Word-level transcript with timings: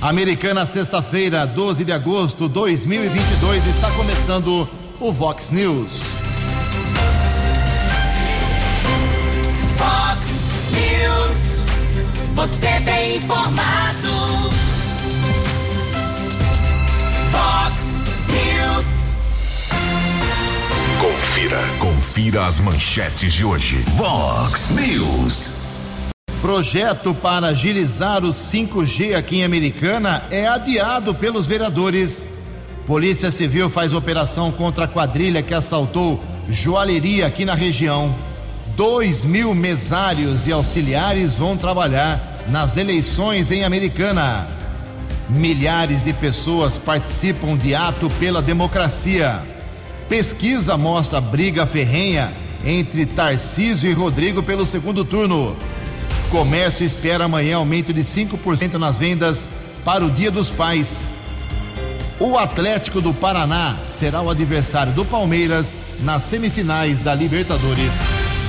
Americana, 0.00 0.64
sexta-feira, 0.64 1.44
12 1.44 1.84
de 1.84 1.90
agosto 1.90 2.46
de 2.46 2.54
2022, 2.54 3.66
está 3.66 3.90
começando 3.90 4.68
o 5.00 5.12
Vox 5.12 5.50
News. 5.50 6.02
Vox 9.76 10.26
News, 10.70 11.64
você 12.32 12.80
tem 12.82 13.16
informado. 13.16 14.52
Vox 17.32 18.04
News. 18.30 19.14
Confira, 21.00 21.58
confira 21.80 22.46
as 22.46 22.60
manchetes 22.60 23.32
de 23.32 23.44
hoje. 23.44 23.84
Vox 23.96 24.70
News. 24.70 25.57
Projeto 26.40 27.12
para 27.14 27.48
agilizar 27.48 28.24
o 28.24 28.28
5G 28.28 29.16
aqui 29.16 29.38
em 29.38 29.44
Americana 29.44 30.22
é 30.30 30.46
adiado 30.46 31.12
pelos 31.12 31.48
vereadores. 31.48 32.30
Polícia 32.86 33.30
Civil 33.32 33.68
faz 33.68 33.92
operação 33.92 34.52
contra 34.52 34.84
a 34.84 34.88
quadrilha 34.88 35.42
que 35.42 35.52
assaltou 35.52 36.22
joalheria 36.48 37.26
aqui 37.26 37.44
na 37.44 37.54
região. 37.54 38.14
Dois 38.76 39.24
mil 39.24 39.52
mesários 39.52 40.46
e 40.46 40.52
auxiliares 40.52 41.36
vão 41.36 41.56
trabalhar 41.56 42.44
nas 42.48 42.76
eleições 42.76 43.50
em 43.50 43.64
Americana. 43.64 44.46
Milhares 45.28 46.04
de 46.04 46.12
pessoas 46.12 46.78
participam 46.78 47.56
de 47.56 47.74
ato 47.74 48.08
pela 48.20 48.40
democracia. 48.40 49.42
Pesquisa 50.08 50.76
mostra 50.76 51.20
briga 51.20 51.66
ferrenha 51.66 52.32
entre 52.64 53.06
Tarcísio 53.06 53.90
e 53.90 53.92
Rodrigo 53.92 54.40
pelo 54.40 54.64
segundo 54.64 55.04
turno. 55.04 55.56
Comércio 56.30 56.84
espera 56.84 57.24
amanhã 57.24 57.56
aumento 57.56 57.90
de 57.90 58.02
5% 58.02 58.74
nas 58.74 58.98
vendas 58.98 59.48
para 59.82 60.04
o 60.04 60.10
Dia 60.10 60.30
dos 60.30 60.50
Pais. 60.50 61.10
O 62.20 62.36
Atlético 62.36 63.00
do 63.00 63.14
Paraná 63.14 63.78
será 63.82 64.20
o 64.20 64.28
adversário 64.28 64.92
do 64.92 65.06
Palmeiras 65.06 65.78
nas 66.00 66.24
semifinais 66.24 66.98
da 66.98 67.14
Libertadores. 67.14 67.92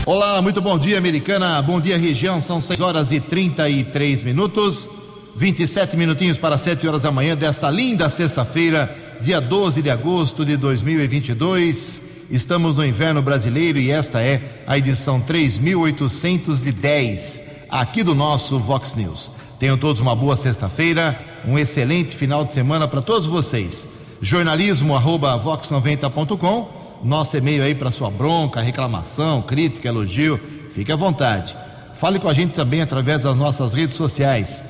Olá, 0.06 0.42
muito 0.42 0.62
bom 0.62 0.78
dia, 0.78 0.98
americana. 0.98 1.62
Bom 1.62 1.80
dia, 1.80 1.98
região. 1.98 2.42
São 2.42 2.60
6 2.60 2.82
horas 2.82 3.14
e 3.14 3.22
33 3.22 4.24
minutos. 4.24 4.90
27 5.38 5.96
minutinhos 5.96 6.38
para 6.38 6.58
7 6.58 6.86
horas 6.86 7.04
da 7.04 7.14
manhã 7.14 7.34
desta 7.34 7.70
linda 7.70 8.10
sexta-feira, 8.10 8.94
dia 9.22 9.40
12 9.40 9.82
de 9.82 9.90
agosto 9.90 10.44
de 10.44 10.58
2022. 10.58 12.28
Estamos 12.30 12.76
no 12.76 12.86
inverno 12.86 13.22
brasileiro 13.22 13.80
e 13.80 13.90
esta 13.90 14.22
é 14.22 14.42
a 14.68 14.78
edição 14.78 15.22
3810 15.22 17.49
aqui 17.72 18.04
do 18.04 18.16
nosso 18.16 18.58
Vox 18.60 18.96
News. 18.96 19.32
Tenham 19.60 19.78
todos 19.78 20.02
uma 20.02 20.16
boa 20.16 20.36
sexta-feira, 20.36 21.20
um 21.46 21.58
excelente 21.58 22.16
final 22.16 22.44
de 22.44 22.52
semana 22.52 22.88
para 22.88 23.02
todos 23.02 23.28
vocês. 23.28 23.90
Jornalismo 24.22 24.96
arroba 24.96 25.40
vox90.com, 25.40 26.70
nosso 27.04 27.38
e-mail 27.38 27.64
aí 27.64 27.76
para 27.76 27.92
sua 27.92 28.10
bronca, 28.10 28.62
reclamação, 28.62 29.42
crítica, 29.42 29.88
elogio, 29.88 30.40
fique 30.72 30.92
à 30.92 30.96
vontade. 30.96 31.56
Fale 31.94 32.20
com 32.20 32.30
a 32.30 32.34
gente 32.34 32.54
também 32.54 32.82
através 32.82 33.24
das 33.24 33.38
nossas 33.38 33.74
redes 33.74 33.96
sociais. 33.96 34.64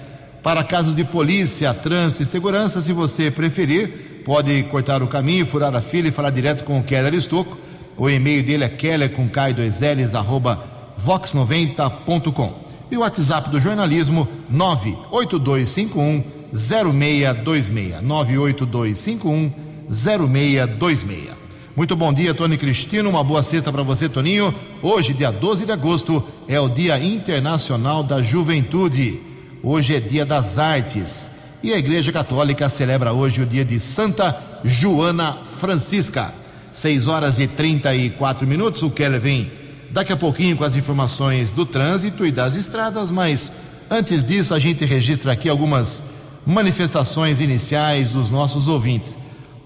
Para 0.44 0.64
casos 0.64 0.96
de 0.96 1.04
polícia, 1.04 1.74
trânsito 1.74 2.24
e 2.24 2.26
segurança, 2.26 2.82
se 2.82 2.94
você 2.94 3.30
preferir, 3.30 4.24
pode 4.26 4.64
cortar 4.64 5.04
o 5.04 5.08
caminho, 5.08 5.46
furar 5.46 5.76
a 5.76 5.82
fila 5.82 6.08
e 6.08 6.12
falar 6.12 6.30
direto 6.30 6.64
com 6.64 6.80
o 6.80 6.84
Keller 6.84 7.14
Estocco. 7.14 7.58
O 7.98 8.10
e-mail 8.10 8.44
dele 8.44 8.64
é 8.64 8.70
keller 8.70 9.12
com 9.12 9.30
k2ls 9.30 10.18
arroba 10.18 10.64
vox90.com 11.00 12.69
e 12.92 12.98
o 12.98 13.02
WhatsApp 13.02 13.50
do 13.50 13.60
jornalismo 13.60 14.28
98251 14.50 16.24
0626 16.54 18.02
98251 18.02 19.52
0626. 19.90 21.40
Muito 21.76 21.96
bom 21.96 22.12
dia, 22.12 22.34
Tony 22.34 22.58
Cristino. 22.58 23.10
Uma 23.10 23.24
boa 23.24 23.42
sexta 23.42 23.72
para 23.72 23.84
você, 23.84 24.10
Toninho. 24.10 24.54
Hoje, 24.82 25.14
dia 25.14 25.32
12 25.32 25.66
de 25.66 25.72
agosto, 25.72 26.24
é 26.48 26.60
o 26.60 26.68
Dia 26.68 27.02
Internacional 27.02 28.04
da 28.04 28.22
Juventude. 28.22 29.22
Hoje 29.64 29.96
é 29.96 30.00
Dia 30.00 30.26
das 30.26 30.58
Artes. 30.58 31.32
E 31.64 31.74
a 31.74 31.78
Igreja 31.78 32.12
Católica 32.12 32.70
celebra 32.70 33.14
hoje 33.14 33.42
o 33.42 33.46
dia 33.46 33.64
de 33.64 33.80
Santa 33.80 34.38
Joana 34.64 35.34
Francisca. 35.34 36.34
6 36.72 37.08
horas 37.08 37.40
e 37.40 37.48
34 37.48 38.48
minutos. 38.48 38.82
O 38.82 38.90
Keller 38.90 39.20
vem 39.20 39.52
daqui 39.92 40.14
a 40.14 40.18
pouquinho 40.18 40.56
com 40.56 40.64
as 40.64 40.76
informações 40.76 41.52
do 41.52 41.66
trânsito 41.66 42.26
e 42.26 42.32
das 42.32 42.56
estradas, 42.56 43.12
mas 43.12 43.52
antes 43.90 44.24
disso 44.24 44.54
a 44.54 44.60
gente 44.60 44.86
registra 44.86 45.32
aqui 45.32 45.50
algumas 45.50 46.04
manifestações 46.46 47.42
iniciais 47.42 48.12
dos 48.12 48.30
nossos 48.30 48.68
ouvintes. 48.68 49.18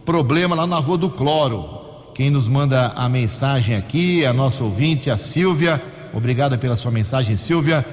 Problema 0.06 0.56
lá 0.56 0.68
na 0.68 0.78
Rua 0.78 0.98
do 0.98 1.10
Cloro. 1.10 1.82
Quem 2.14 2.30
nos 2.30 2.48
manda 2.48 2.88
a 2.96 3.10
mensagem 3.10 3.76
aqui 3.76 4.24
é 4.24 4.28
a 4.28 4.34
nossa 4.34 4.64
ouvinte, 4.64 5.10
a 5.10 5.18
Silvia. 5.18 5.82
Obrigada 6.14 6.58
pela 6.58 6.76
sua 6.76 6.92
mensagem, 6.92 7.36
Silvia. 7.38 7.86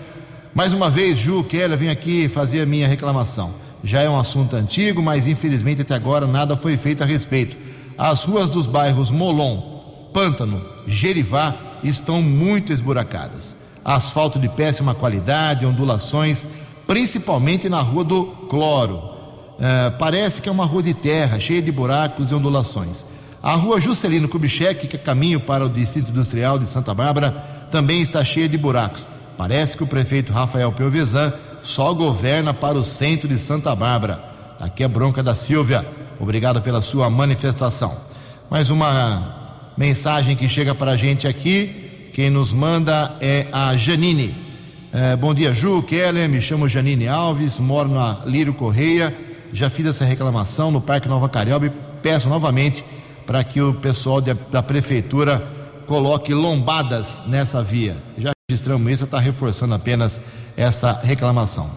Mais 0.55 0.73
uma 0.73 0.91
vez, 0.91 1.19
Ju 1.19 1.45
Keller, 1.45 1.79
vem 1.79 1.89
aqui 1.89 2.29
fazer 2.29 2.63
a 2.63 2.67
minha 2.67 2.89
reclamação. 2.89 3.55
Já 3.83 4.03
é 4.03 4.11
um 4.11 4.19
assunto 4.19 4.57
antigo, 4.57 5.01
mas 5.01 5.27
infelizmente 5.27 5.83
até 5.83 5.95
agora 5.95 6.27
nada 6.27 6.57
foi 6.57 6.77
feito 6.77 7.03
a 7.03 7.07
respeito. 7.07 7.57
As 7.97 8.25
ruas 8.25 8.51
dos 8.51 8.67
bairros 8.67 9.11
Molon, 9.11 9.59
Pântano, 10.13 10.61
Gerivá 10.87 11.55
estão 11.83 12.21
muito 12.23 12.73
esburacadas. 12.73 13.57
Asfalto 13.85 14.39
de 14.39 14.49
péssima 14.49 14.95
qualidade, 14.95 15.67
ondulações, 15.67 16.47
principalmente 16.87 17.69
na 17.69 17.81
rua 17.81 18.05
do 18.05 18.25
Cloro. 18.25 19.03
É, 19.59 19.91
parece 19.91 20.41
que 20.41 20.49
é 20.49 20.53
uma 20.53 20.65
rua 20.65 20.83
de 20.83 20.95
terra, 20.95 21.39
cheia 21.39 21.61
de 21.61 21.71
buracos 21.71 22.31
e 22.31 22.35
ondulações. 22.35 23.05
A 23.43 23.55
rua 23.55 23.81
Juscelino 23.81 24.29
Kubitschek, 24.29 24.87
que 24.87 24.97
é 24.97 24.99
caminho 24.99 25.41
para 25.41 25.65
o 25.65 25.69
Distrito 25.69 26.11
Industrial 26.11 26.59
de 26.59 26.67
Santa 26.67 26.93
Bárbara, 26.93 27.31
também 27.71 28.03
está 28.03 28.23
cheia 28.23 28.49
de 28.49 28.59
buracos. 28.59 29.09
Parece 29.37 29.77
que 29.77 29.83
o 29.83 29.87
prefeito 29.87 30.33
Rafael 30.33 30.71
Piovesan 30.73 31.33
só 31.63 31.95
governa 31.95 32.53
para 32.53 32.79
o 32.79 32.85
centro 32.85 33.29
de 33.29 33.39
Santa 33.39 33.75
Bárbara. 33.75 34.23
Aqui 34.61 34.83
é 34.83 34.89
Bronca 34.89 35.23
da 35.23 35.35
Silvia. 35.35 35.87
Obrigado 36.19 36.61
pela 36.61 36.83
sua 36.83 37.09
manifestação. 37.09 37.97
Mais 38.51 38.69
uma 38.69 39.40
mensagem 39.77 40.37
que 40.37 40.49
chega 40.49 40.75
para 40.75 40.93
a 40.93 40.97
gente 40.97 41.27
aqui. 41.27 42.11
Quem 42.13 42.29
nos 42.29 42.53
manda 42.53 43.17
é 43.21 43.47
a 43.53 43.77
Janine. 43.77 44.35
É, 44.93 45.15
bom 45.17 45.33
dia, 45.33 45.53
Ju, 45.53 45.83
Keller. 45.83 46.29
Me 46.29 46.41
chamo 46.41 46.69
Janine 46.69 47.07
Alves, 47.07 47.59
moro 47.59 47.89
na 47.89 48.21
Lírio 48.27 48.53
Correia. 48.53 49.15
Já 49.53 49.71
fiz 49.71 49.87
essa 49.87 50.05
reclamação 50.05 50.71
no 50.71 50.81
Parque 50.81 51.09
Nova 51.09 51.29
Carioba 51.29 51.67
e 51.67 51.73
peço 52.03 52.29
novamente 52.29 52.85
para 53.27 53.45
que 53.45 53.61
o 53.61 53.75
pessoal 53.75 54.21
de, 54.21 54.35
da 54.51 54.63
prefeitura 54.63 55.43
coloque 55.87 56.35
lombadas 56.35 57.23
nessa 57.27 57.63
via. 57.63 57.97
Já 58.19 58.33
registramos 58.51 58.93
isso, 58.93 59.05
está 59.05 59.19
reforçando 59.19 59.75
apenas 59.75 60.23
essa 60.57 60.93
reclamação. 61.03 61.71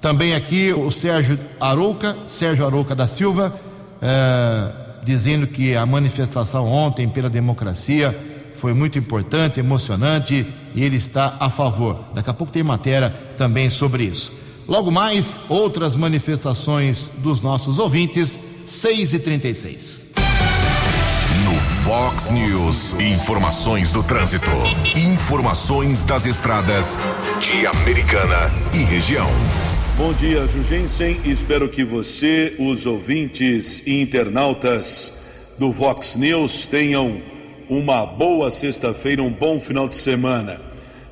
Também 0.00 0.34
aqui 0.34 0.72
o 0.72 0.90
Sérgio 0.90 1.38
Arouca, 1.60 2.16
Sérgio 2.26 2.66
Arouca 2.66 2.94
da 2.94 3.06
Silva. 3.06 3.54
É, 4.02 4.83
dizendo 5.04 5.46
que 5.46 5.76
a 5.76 5.84
manifestação 5.84 6.66
ontem 6.66 7.08
pela 7.08 7.28
democracia 7.28 8.16
foi 8.52 8.72
muito 8.72 8.98
importante, 8.98 9.60
emocionante 9.60 10.46
e 10.74 10.82
ele 10.82 10.96
está 10.96 11.36
a 11.38 11.50
favor. 11.50 11.98
Daqui 12.14 12.30
a 12.30 12.34
pouco 12.34 12.52
tem 12.52 12.62
matéria 12.62 13.10
também 13.36 13.68
sobre 13.68 14.04
isso. 14.04 14.32
Logo 14.66 14.90
mais, 14.90 15.42
outras 15.48 15.94
manifestações 15.94 17.12
dos 17.18 17.40
nossos 17.42 17.78
ouvintes, 17.78 18.40
6 18.66 19.12
e 19.12 19.18
36 19.18 20.06
No 21.44 21.54
Fox 21.54 22.30
News, 22.30 22.98
informações 22.98 23.90
do 23.90 24.02
trânsito. 24.02 24.50
Informações 24.96 26.02
das 26.04 26.24
estradas 26.24 26.96
de 27.40 27.66
Americana 27.66 28.50
e 28.72 28.78
região. 28.78 29.28
Bom 29.96 30.12
dia, 30.12 30.44
Jugensen. 30.48 31.20
Espero 31.24 31.68
que 31.68 31.84
você, 31.84 32.56
os 32.58 32.84
ouvintes 32.84 33.80
e 33.86 34.02
internautas 34.02 35.14
do 35.56 35.70
Vox 35.70 36.16
News 36.16 36.66
tenham 36.66 37.22
uma 37.68 38.04
boa 38.04 38.50
sexta-feira, 38.50 39.22
um 39.22 39.30
bom 39.30 39.60
final 39.60 39.86
de 39.86 39.94
semana. 39.94 40.60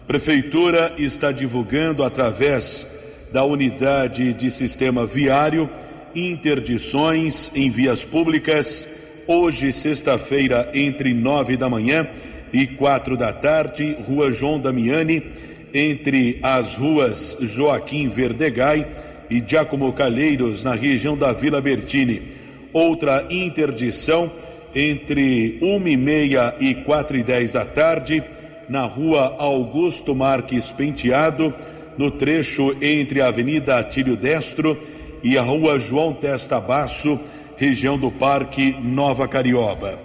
Prefeitura 0.05 0.93
está 0.99 1.31
divulgando 1.31 2.03
através 2.03 2.85
da 3.33 3.45
unidade 3.45 4.33
de 4.33 4.51
sistema 4.51 5.07
viário 5.07 5.71
interdições 6.13 7.53
em 7.55 7.71
vias 7.71 8.05
públicas. 8.05 8.89
Hoje, 9.29 9.73
sexta-feira, 9.73 10.69
entre 10.75 11.15
nove 11.15 11.57
da 11.57 11.71
manhã 11.71 12.09
e 12.53 12.67
quatro 12.67 13.17
da 13.17 13.33
tarde, 13.33 13.97
Rua 14.09 14.33
João 14.33 14.59
Damiani 14.59 15.23
entre 15.75 16.39
as 16.43 16.75
ruas 16.75 17.37
Joaquim 17.41 18.09
Verdegai 18.09 18.87
e 19.31 19.43
Giacomo 19.47 19.93
Calheiros, 19.93 20.63
na 20.63 20.75
região 20.75 21.17
da 21.17 21.33
Vila 21.33 21.61
Bertini. 21.61 22.23
Outra 22.73 23.27
interdição 23.31 24.31
entre 24.75 25.59
uma 25.61 25.89
e 25.89 25.97
meia 25.97 26.55
e 26.61 26.75
quatro 26.75 27.17
e 27.17 27.23
dez 27.23 27.53
da 27.53 27.65
tarde, 27.65 28.23
na 28.69 28.83
rua 28.83 29.37
Augusto 29.39 30.15
Marques 30.15 30.73
Penteado, 30.73 31.53
no 31.97 32.11
trecho 32.11 32.75
entre 32.81 33.21
a 33.21 33.29
Avenida 33.29 33.79
Atílio 33.79 34.17
Destro 34.17 34.79
e 35.23 35.37
a 35.37 35.43
rua 35.43 35.79
João 35.79 36.13
Testa 36.13 36.61
Basso, 36.61 37.19
região 37.57 37.99
do 37.99 38.11
Parque 38.11 38.75
Nova 38.83 39.29
Carioba. 39.29 39.99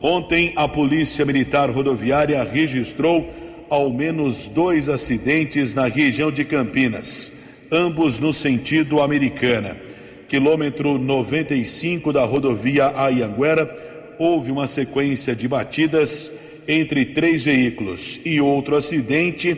Ontem, 0.00 0.52
a 0.56 0.68
Polícia 0.68 1.24
Militar 1.24 1.70
Rodoviária 1.70 2.42
registrou 2.42 3.28
ao 3.68 3.90
menos 3.90 4.46
dois 4.46 4.88
acidentes 4.88 5.74
na 5.74 5.86
região 5.86 6.30
de 6.30 6.44
Campinas, 6.44 7.32
ambos 7.70 8.18
no 8.18 8.32
sentido 8.32 9.00
americana. 9.00 9.76
Quilômetro 10.28 10.98
95 10.98 12.12
da 12.12 12.24
rodovia 12.24 12.92
Ayanguera, 12.96 13.84
houve 14.18 14.50
uma 14.50 14.66
sequência 14.66 15.34
de 15.34 15.46
batidas 15.46 16.32
entre 16.66 17.04
três 17.06 17.44
veículos 17.44 18.18
e 18.24 18.40
outro 18.40 18.76
acidente 18.76 19.56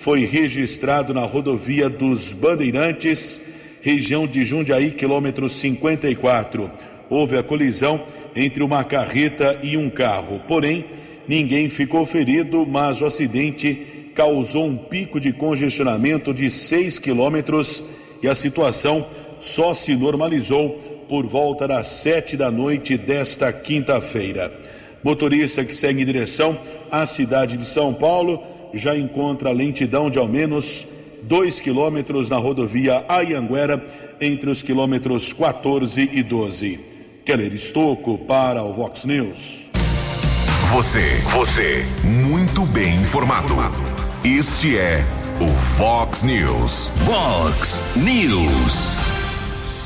foi 0.00 0.24
registrado 0.24 1.12
na 1.12 1.20
rodovia 1.20 1.90
dos 1.90 2.32
Bandeirantes, 2.32 3.38
região 3.82 4.26
de 4.26 4.46
Jundiaí, 4.46 4.92
quilômetro 4.92 5.46
54. 5.46 6.70
Houve 7.10 7.36
a 7.36 7.42
colisão 7.42 8.02
entre 8.34 8.62
uma 8.62 8.82
carreta 8.82 9.58
e 9.62 9.76
um 9.76 9.90
carro, 9.90 10.40
porém, 10.48 10.86
ninguém 11.30 11.68
ficou 11.68 12.04
ferido, 12.04 12.66
mas 12.66 13.00
o 13.00 13.06
acidente 13.06 14.10
causou 14.16 14.66
um 14.66 14.76
pico 14.76 15.20
de 15.20 15.32
congestionamento 15.32 16.34
de 16.34 16.50
6 16.50 16.98
quilômetros 16.98 17.84
e 18.20 18.26
a 18.26 18.34
situação 18.34 19.06
só 19.38 19.72
se 19.72 19.94
normalizou 19.94 20.70
por 21.08 21.24
volta 21.28 21.68
das 21.68 21.86
sete 21.86 22.36
da 22.36 22.50
noite 22.50 22.98
desta 22.98 23.52
quinta-feira. 23.52 24.52
Motorista 25.04 25.64
que 25.64 25.74
segue 25.74 26.02
em 26.02 26.04
direção 26.04 26.58
à 26.90 27.06
cidade 27.06 27.56
de 27.56 27.64
São 27.64 27.94
Paulo 27.94 28.42
já 28.74 28.96
encontra 28.96 29.52
lentidão 29.52 30.10
de 30.10 30.18
ao 30.18 30.26
menos 30.26 30.84
dois 31.22 31.60
quilômetros 31.60 32.28
na 32.28 32.38
rodovia 32.38 33.04
Ayanguera 33.08 33.80
entre 34.20 34.50
os 34.50 34.62
quilômetros 34.62 35.32
14 35.32 36.10
e 36.12 36.24
12. 36.24 36.80
Keller 37.24 37.54
Estocco 37.54 38.18
para 38.18 38.64
o 38.64 38.72
Vox 38.72 39.04
News. 39.04 39.59
Você, 40.72 41.20
você, 41.32 41.84
muito 42.04 42.64
bem 42.64 43.00
informado. 43.00 43.56
Este 44.22 44.78
é 44.78 45.04
o 45.40 45.48
Fox 45.48 46.22
News. 46.22 46.92
Fox 47.04 47.82
News. 47.96 48.92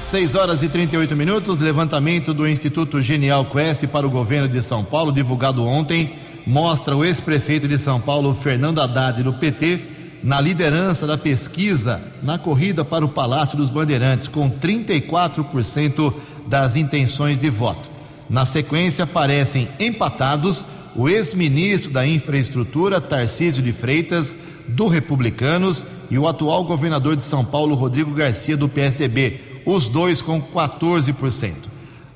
6 0.03 0.35
horas 0.35 0.63
e 0.63 0.69
38 0.69 1.17
minutos. 1.17 1.59
Levantamento 1.59 2.35
do 2.35 2.47
Instituto 2.47 3.01
Genial 3.01 3.47
Quest 3.47 3.87
para 3.87 4.07
o 4.07 4.11
governo 4.11 4.47
de 4.47 4.63
São 4.63 4.85
Paulo, 4.85 5.11
divulgado 5.11 5.67
ontem, 5.67 6.17
mostra 6.47 6.95
o 6.95 7.03
ex-prefeito 7.03 7.67
de 7.67 7.79
São 7.79 7.99
Paulo, 7.99 8.35
Fernando 8.35 8.83
Haddad, 8.83 9.23
do 9.23 9.33
PT, 9.33 9.81
na 10.23 10.39
liderança 10.39 11.07
da 11.07 11.17
pesquisa 11.17 11.99
na 12.23 12.37
corrida 12.37 12.85
para 12.85 13.07
o 13.07 13.09
Palácio 13.09 13.57
dos 13.57 13.71
Bandeirantes, 13.71 14.29
com 14.29 14.51
34% 14.51 16.13
das 16.47 16.77
intenções 16.77 17.39
de 17.39 17.49
voto. 17.49 17.94
Na 18.29 18.45
sequência, 18.45 19.05
aparecem 19.05 19.69
empatados 19.79 20.65
o 20.97 21.09
ex-ministro 21.09 21.93
da 21.93 22.07
Infraestrutura, 22.07 23.01
Tarcísio 23.01 23.63
de 23.63 23.73
Freitas, 23.73 24.37
do 24.69 24.87
Republicanos, 24.87 25.85
e 26.11 26.19
o 26.19 26.29
atual 26.29 26.65
governador 26.65 27.17
de 27.17 27.23
São 27.23 27.45
Paulo, 27.45 27.75
Rodrigo 27.75 28.13
Garcia, 28.13 28.57
do 28.57 28.69
PSDB, 28.69 29.41
os 29.67 29.89
dois 29.89 30.21
com 30.21 30.41
14%. 30.41 31.53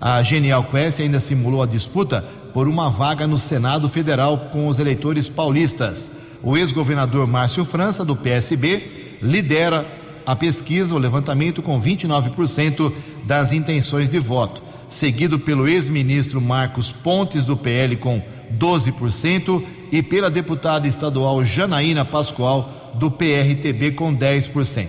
A 0.00 0.22
Genial 0.22 0.64
Quest 0.64 1.00
ainda 1.00 1.18
simulou 1.18 1.62
a 1.62 1.66
disputa 1.66 2.24
por 2.52 2.68
uma 2.68 2.88
vaga 2.88 3.26
no 3.26 3.38
Senado 3.38 3.88
Federal 3.88 4.38
com 4.52 4.68
os 4.68 4.78
eleitores 4.78 5.28
paulistas. 5.28 6.12
O 6.42 6.56
ex-governador 6.56 7.26
Márcio 7.26 7.64
França, 7.64 8.04
do 8.04 8.14
PSB, 8.14 9.18
lidera 9.20 9.86
a 10.24 10.36
pesquisa, 10.36 10.94
o 10.94 10.98
levantamento, 10.98 11.62
com 11.62 11.80
29% 11.80 12.92
das 13.24 13.50
intenções 13.52 14.08
de 14.08 14.18
voto, 14.18 14.62
seguido 14.88 15.38
pelo 15.38 15.68
ex-ministro 15.68 16.40
Marcos 16.40 16.90
Pontes, 16.90 17.44
do 17.44 17.56
PL, 17.56 17.96
com 17.96 18.22
12%, 18.58 19.62
e 19.92 20.02
pela 20.02 20.30
deputada 20.30 20.86
estadual 20.86 21.44
Janaína 21.44 22.04
Pascoal, 22.04 22.92
do 22.94 23.10
PRTB, 23.10 23.92
com 23.92 24.14
10%. 24.14 24.88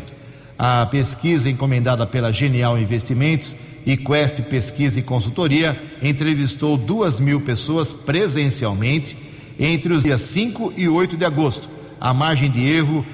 A 0.57 0.85
pesquisa 0.85 1.49
encomendada 1.49 2.05
pela 2.05 2.33
Genial 2.33 2.77
Investimentos 2.77 3.55
e 3.85 3.95
Quest 3.95 4.41
Pesquisa 4.41 4.99
e 4.99 5.03
Consultoria 5.03 5.79
entrevistou 6.01 6.77
duas 6.77 7.19
mil 7.19 7.41
pessoas 7.41 7.93
presencialmente 7.93 9.17
entre 9.59 9.93
os 9.93 10.03
dias 10.03 10.21
5 10.21 10.73
e 10.75 10.87
8 10.87 11.17
de 11.17 11.25
agosto. 11.25 11.69
A 11.99 12.13
margem 12.13 12.49
de 12.49 12.65
erro 12.65 13.05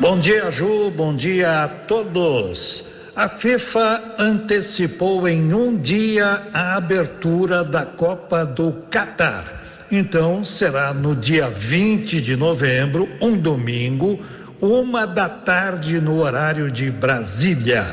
Bom 0.00 0.18
dia, 0.18 0.50
Ju. 0.50 0.90
Bom 0.90 1.14
dia 1.14 1.64
a 1.64 1.68
todos. 1.68 2.84
A 3.14 3.28
FIFA 3.28 4.14
antecipou 4.18 5.28
em 5.28 5.52
um 5.52 5.76
dia 5.76 6.40
a 6.54 6.76
abertura 6.76 7.62
da 7.62 7.84
Copa 7.84 8.46
do 8.46 8.72
Catar. 8.90 9.84
Então, 9.92 10.42
será 10.42 10.94
no 10.94 11.14
dia 11.14 11.50
20 11.50 12.18
de 12.22 12.34
novembro, 12.34 13.10
um 13.20 13.36
domingo, 13.36 14.18
uma 14.58 15.06
da 15.06 15.28
tarde, 15.28 16.00
no 16.00 16.22
horário 16.22 16.70
de 16.70 16.90
Brasília. 16.90 17.84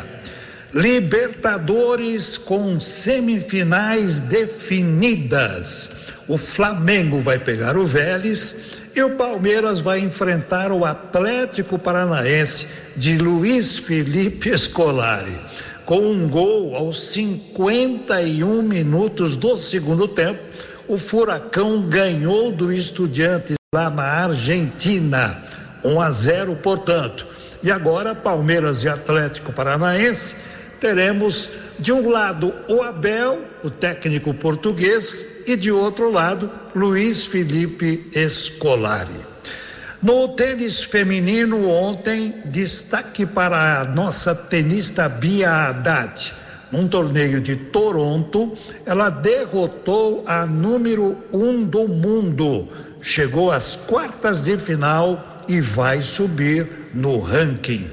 Libertadores 0.74 2.38
com 2.38 2.80
semifinais 2.80 4.22
definidas. 4.22 5.92
O 6.26 6.38
Flamengo 6.38 7.20
vai 7.20 7.38
pegar 7.38 7.76
o 7.76 7.86
Vélez 7.86 8.77
e 8.98 9.04
o 9.04 9.12
Palmeiras 9.12 9.80
vai 9.80 10.00
enfrentar 10.00 10.72
o 10.72 10.84
Atlético 10.84 11.78
Paranaense 11.78 12.68
de 12.96 13.16
Luiz 13.16 13.78
Felipe 13.78 14.58
Scolari. 14.58 15.40
Com 15.86 16.00
um 16.00 16.28
gol 16.28 16.76
aos 16.76 17.10
51 17.10 18.64
minutos 18.64 19.36
do 19.36 19.56
segundo 19.56 20.08
tempo, 20.08 20.42
o 20.88 20.98
Furacão 20.98 21.82
ganhou 21.88 22.52
do 22.52 22.74
Estudiantes 22.74 23.56
lá 23.72 23.88
na 23.92 24.04
Argentina, 24.04 25.44
1 25.84 26.02
a 26.02 26.10
0, 26.10 26.56
portanto. 26.56 27.28
E 27.62 27.70
agora 27.70 28.16
Palmeiras 28.16 28.84
e 28.84 28.90
Atlético 28.90 29.54
Paranaense 29.54 30.36
teremos 30.82 31.52
de 31.78 31.94
um 31.94 32.10
lado 32.10 32.52
o 32.68 32.82
Abel, 32.82 33.46
o 33.64 33.70
técnico 33.70 34.34
português, 34.34 35.44
e 35.48 35.56
de 35.56 35.72
outro 35.72 36.12
lado 36.12 36.52
Luiz 36.76 37.26
Felipe 37.26 38.10
Scolari. 38.30 39.26
No 40.02 40.28
tênis 40.30 40.84
feminino 40.84 41.68
ontem, 41.68 42.36
destaque 42.46 43.26
para 43.26 43.82
a 43.82 43.84
nossa 43.84 44.36
tenista 44.36 45.10
Bia 45.10 45.52
Haddad. 45.52 46.34
Num 46.72 46.88
torneio 46.88 47.42
de 47.42 47.56
Toronto, 47.56 48.56
ela 48.86 49.10
derrotou 49.10 50.24
a 50.28 50.46
número 50.46 51.18
um 51.32 51.64
do 51.64 51.88
mundo. 51.88 52.68
Chegou 53.02 53.52
às 53.52 53.76
quartas 53.76 54.44
de 54.44 54.58
final 54.58 55.44
e 55.48 55.62
vai 55.62 56.02
subir 56.02 56.68
no 56.94 57.20
ranking. 57.20 57.90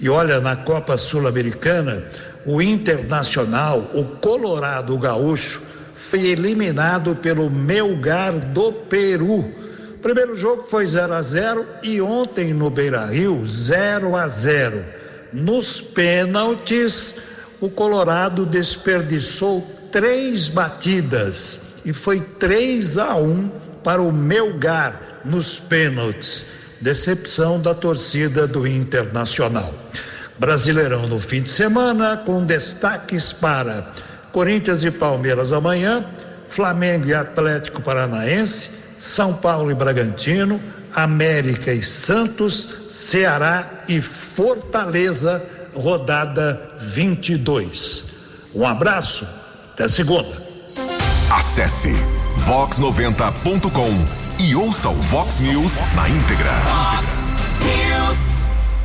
E 0.00 0.08
olha, 0.08 0.40
na 0.40 0.54
Copa 0.54 0.96
Sul-Americana, 0.96 2.04
o 2.46 2.62
Internacional, 2.62 3.90
o 3.94 4.04
Colorado 4.04 4.96
Gaúcho, 4.98 5.62
foi 5.94 6.26
eliminado 6.26 7.16
pelo 7.16 7.50
Melgar 7.50 8.32
do 8.32 8.72
Peru. 8.72 9.52
Primeiro 10.00 10.36
jogo 10.36 10.62
foi 10.62 10.86
0 10.86 11.12
a 11.12 11.22
0 11.22 11.66
e 11.82 12.00
ontem 12.00 12.54
no 12.54 12.70
Beira 12.70 13.04
Rio, 13.04 13.44
0 13.46 14.16
a 14.16 14.28
0. 14.28 14.84
Nos 15.32 15.80
pênaltis, 15.80 17.16
o 17.60 17.68
Colorado 17.68 18.46
desperdiçou 18.46 19.60
três 19.90 20.48
batidas 20.48 21.60
e 21.84 21.92
foi 21.92 22.20
3 22.20 22.96
a 22.96 23.16
1 23.16 23.50
para 23.82 24.00
o 24.00 24.12
Melgar 24.12 25.20
nos 25.24 25.58
pênaltis. 25.58 26.46
Decepção 26.80 27.60
da 27.60 27.74
torcida 27.74 28.46
do 28.46 28.66
Internacional. 28.66 29.74
Brasileirão 30.38 31.06
no 31.06 31.18
fim 31.18 31.42
de 31.42 31.50
semana, 31.50 32.16
com 32.16 32.44
destaques 32.44 33.32
para 33.32 33.92
Corinthians 34.32 34.84
e 34.84 34.90
Palmeiras 34.90 35.52
amanhã, 35.52 36.04
Flamengo 36.48 37.08
e 37.08 37.14
Atlético 37.14 37.82
Paranaense, 37.82 38.70
São 38.98 39.34
Paulo 39.34 39.70
e 39.70 39.74
Bragantino, 39.74 40.60
América 40.94 41.72
e 41.72 41.84
Santos, 41.84 42.68
Ceará 42.88 43.66
e 43.88 44.00
Fortaleza, 44.00 45.42
rodada 45.74 46.60
22. 46.80 48.04
Um 48.54 48.66
abraço, 48.66 49.26
até 49.72 49.88
segunda. 49.88 50.48
Acesse 51.30 51.92
vox90.com 52.46 53.90
e 54.42 54.54
ouça 54.54 54.88
o 54.88 54.94
Vox 54.94 55.40
News 55.40 55.78
na 55.94 56.08
íntegra. 56.08 56.52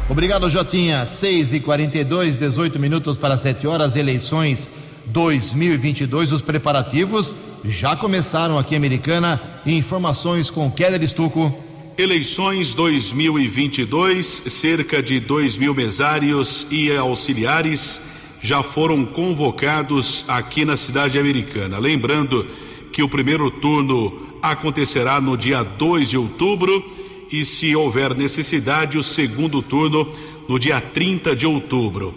Obrigado, 0.09 0.49
Jotinha. 0.49 1.05
6 1.05 1.53
e 1.53 1.59
42 1.59 2.37
18 2.37 2.79
minutos 2.79 3.17
para 3.17 3.37
7 3.37 3.65
horas, 3.65 3.95
eleições 3.95 4.69
2022. 5.05 6.31
Os 6.31 6.41
preparativos 6.41 7.33
já 7.63 7.95
começaram 7.95 8.57
aqui 8.57 8.75
Americana. 8.75 9.41
Informações 9.65 10.49
com 10.49 10.69
Keller 10.69 11.01
Estuco. 11.01 11.57
Eleições 11.97 12.73
2022, 12.73 14.43
cerca 14.47 15.01
de 15.01 15.19
2 15.19 15.57
mil 15.57 15.75
mesários 15.75 16.65
e 16.71 16.93
auxiliares 16.95 18.01
já 18.41 18.61
foram 18.61 19.05
convocados 19.05 20.25
aqui 20.27 20.65
na 20.65 20.75
cidade 20.75 21.17
americana. 21.17 21.77
Lembrando 21.77 22.45
que 22.91 23.01
o 23.01 23.07
primeiro 23.07 23.49
turno 23.49 24.21
acontecerá 24.41 25.21
no 25.21 25.37
dia 25.37 25.63
2 25.63 26.09
de 26.09 26.17
outubro 26.17 27.02
e, 27.33 27.43
se 27.43 27.75
houver 27.75 28.13
necessidade, 28.13 28.95
o 28.95 29.03
segundo 29.03 29.59
turno 29.63 30.07
no 30.47 30.59
dia 30.59 30.79
30 30.79 31.35
de 31.35 31.47
outubro. 31.47 32.13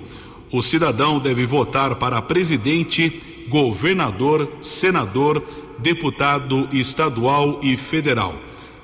O 0.52 0.60
cidadão 0.60 1.18
deve 1.18 1.46
votar 1.46 1.94
para 1.94 2.20
presidente, 2.20 3.46
governador, 3.48 4.46
senador, 4.60 5.42
deputado 5.78 6.68
estadual 6.70 7.60
e 7.62 7.78
federal. 7.78 8.34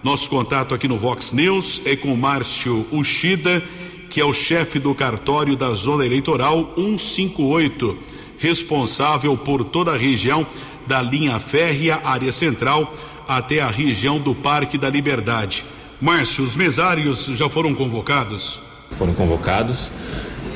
Nosso 0.03 0.31
contato 0.31 0.73
aqui 0.75 0.89
no 0.89 0.97
Vox 0.97 1.33
News 1.33 1.83
é 1.85 1.95
com 1.95 2.17
Márcio 2.17 2.87
Uchida, 2.91 3.63
que 4.09 4.19
é 4.19 4.25
o 4.25 4.33
chefe 4.33 4.79
do 4.79 4.95
cartório 4.95 5.55
da 5.55 5.75
Zona 5.75 6.07
Eleitoral 6.07 6.73
158, 6.77 7.95
responsável 8.39 9.37
por 9.37 9.65
toda 9.65 9.93
a 9.93 9.99
região 9.99 10.47
da 10.87 11.03
linha 11.03 11.39
férrea, 11.39 12.01
área 12.03 12.33
central, 12.33 12.95
até 13.29 13.61
a 13.61 13.69
região 13.69 14.19
do 14.19 14.35
Parque 14.35 14.79
da 14.79 14.89
Liberdade. 14.89 15.63
Márcio, 16.03 16.45
os 16.45 16.57
mesários 16.57 17.27
já 17.27 17.49
foram 17.49 17.73
convocados? 17.75 18.61
foram 18.99 19.15
convocados 19.15 19.91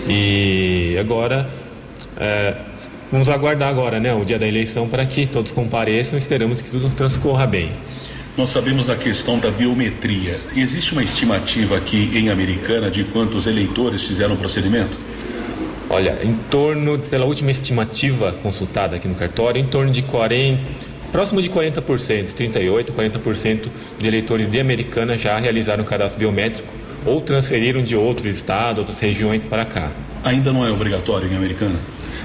e 0.09 0.97
agora 1.01 1.49
é, 2.17 2.55
vamos 3.11 3.29
aguardar 3.29 3.69
agora, 3.69 3.99
né, 4.01 4.13
o 4.13 4.25
dia 4.25 4.39
da 4.39 4.47
eleição 4.47 4.89
para 4.89 5.07
que 5.07 5.25
todos 5.25 5.53
compareçam. 5.53 6.19
Esperamos 6.19 6.61
que 6.61 6.71
tudo 6.71 6.91
transcorra 6.91 7.47
bem. 7.47 7.71
Nós 8.37 8.51
sabemos 8.51 8.91
a 8.91 8.97
questão 8.97 9.39
da 9.39 9.51
biometria. 9.51 10.39
Existe 10.55 10.93
uma 10.93 11.03
estimativa 11.03 11.77
aqui 11.77 12.11
em 12.15 12.29
Americana 12.29 12.91
de 12.91 13.05
quantos 13.05 13.47
eleitores 13.47 14.03
fizeram 14.03 14.35
o 14.35 14.37
procedimento? 14.37 15.01
Olha, 15.89 16.19
em 16.23 16.35
torno, 16.51 16.99
pela 16.99 17.25
última 17.25 17.53
estimativa 17.53 18.33
consultada 18.43 18.97
aqui 18.97 19.07
no 19.07 19.15
cartório, 19.15 19.61
em 19.61 19.67
torno 19.67 19.93
de 19.93 20.03
40, 20.03 20.61
próximo 21.07 21.41
de 21.41 21.49
40%, 21.49 22.33
38, 22.35 22.93
40% 22.93 23.69
de 23.99 24.07
eleitores 24.07 24.47
de 24.47 24.61
Americana 24.61 25.17
já 25.17 25.39
realizaram 25.39 25.85
o 25.85 25.87
cadastro 25.87 26.19
biométrico 26.19 26.73
ou 27.05 27.21
transferiram 27.21 27.83
de 27.83 27.95
outro 27.95 28.29
estado, 28.29 28.79
outras 28.79 28.99
regiões 28.99 29.45
para 29.45 29.65
cá. 29.65 29.91
Ainda 30.25 30.53
não 30.53 30.67
é 30.67 30.71
obrigatório 30.71 31.31
em 31.31 31.37
Americana? 31.37 31.77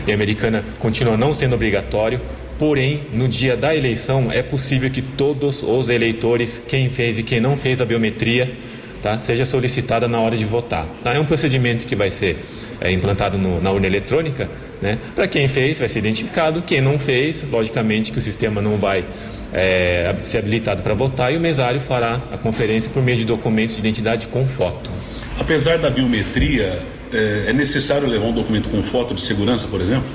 E 0.08 0.12
a 0.12 0.16
Americana 0.16 0.66
continua 0.80 1.16
não 1.16 1.34
sendo 1.34 1.54
obrigatório, 1.54 2.20
porém, 2.58 3.04
no 3.14 3.28
dia 3.28 3.56
da 3.56 3.76
eleição 3.76 4.32
é 4.32 4.42
possível 4.42 4.90
que 4.90 5.02
todos 5.02 5.62
os 5.62 5.90
eleitores, 5.90 6.62
quem 6.68 6.90
fez 6.90 7.20
e 7.20 7.24
quem 7.24 7.40
não 7.40 7.56
fez 7.56 7.80
a 7.80 7.86
biometria, 7.86 8.52
tá, 9.02 9.20
seja 9.20 9.46
solicitada 9.46 10.08
na 10.08 10.20
hora 10.20 10.36
de 10.36 10.46
votar. 10.46 10.88
Tá? 11.04 11.14
É 11.14 11.20
um 11.20 11.26
procedimento 11.26 11.86
que 11.86 11.96
vai 11.96 12.10
ser 12.10 12.38
é, 12.80 12.92
implantado 12.92 13.38
no, 13.38 13.62
na 13.62 13.72
urna 13.72 13.86
eletrônica, 13.86 14.50
né? 14.82 14.98
Para 15.16 15.28
quem 15.28 15.48
fez, 15.48 15.78
vai 15.78 15.88
ser 15.88 16.00
identificado. 16.00 16.62
Quem 16.62 16.82
não 16.82 16.98
fez, 16.98 17.44
logicamente 17.50 18.12
que 18.12 18.20
o 18.20 18.22
sistema 18.22 18.62
não 18.62 18.78
vai 18.78 19.06
é, 19.54 20.16
ser 20.24 20.40
habilitado 20.40 20.82
para 20.82 20.94
votar 20.94 21.34
e 21.34 21.38
o 21.38 21.40
mesário 21.40 21.80
fará 21.80 22.22
a 22.32 22.38
conferência 22.38 22.90
por 22.90 23.04
meio 23.04 23.18
de 23.18 23.26
documentos 23.26 23.76
de 23.76 23.82
identidade 23.82 24.28
com 24.28 24.48
foto. 24.48 24.90
Apesar 25.40 25.78
da 25.78 25.90
biometria, 25.90 26.82
é, 27.14 27.46
é 27.48 27.54
necessário 27.54 28.08
levar 28.08 28.26
um 28.26 28.34
documento 28.34 28.70
com 28.70 28.82
foto 28.82 29.14
de 29.14 29.22
segurança, 29.22 29.68
por 29.68 29.82
exemplo? 29.82 30.06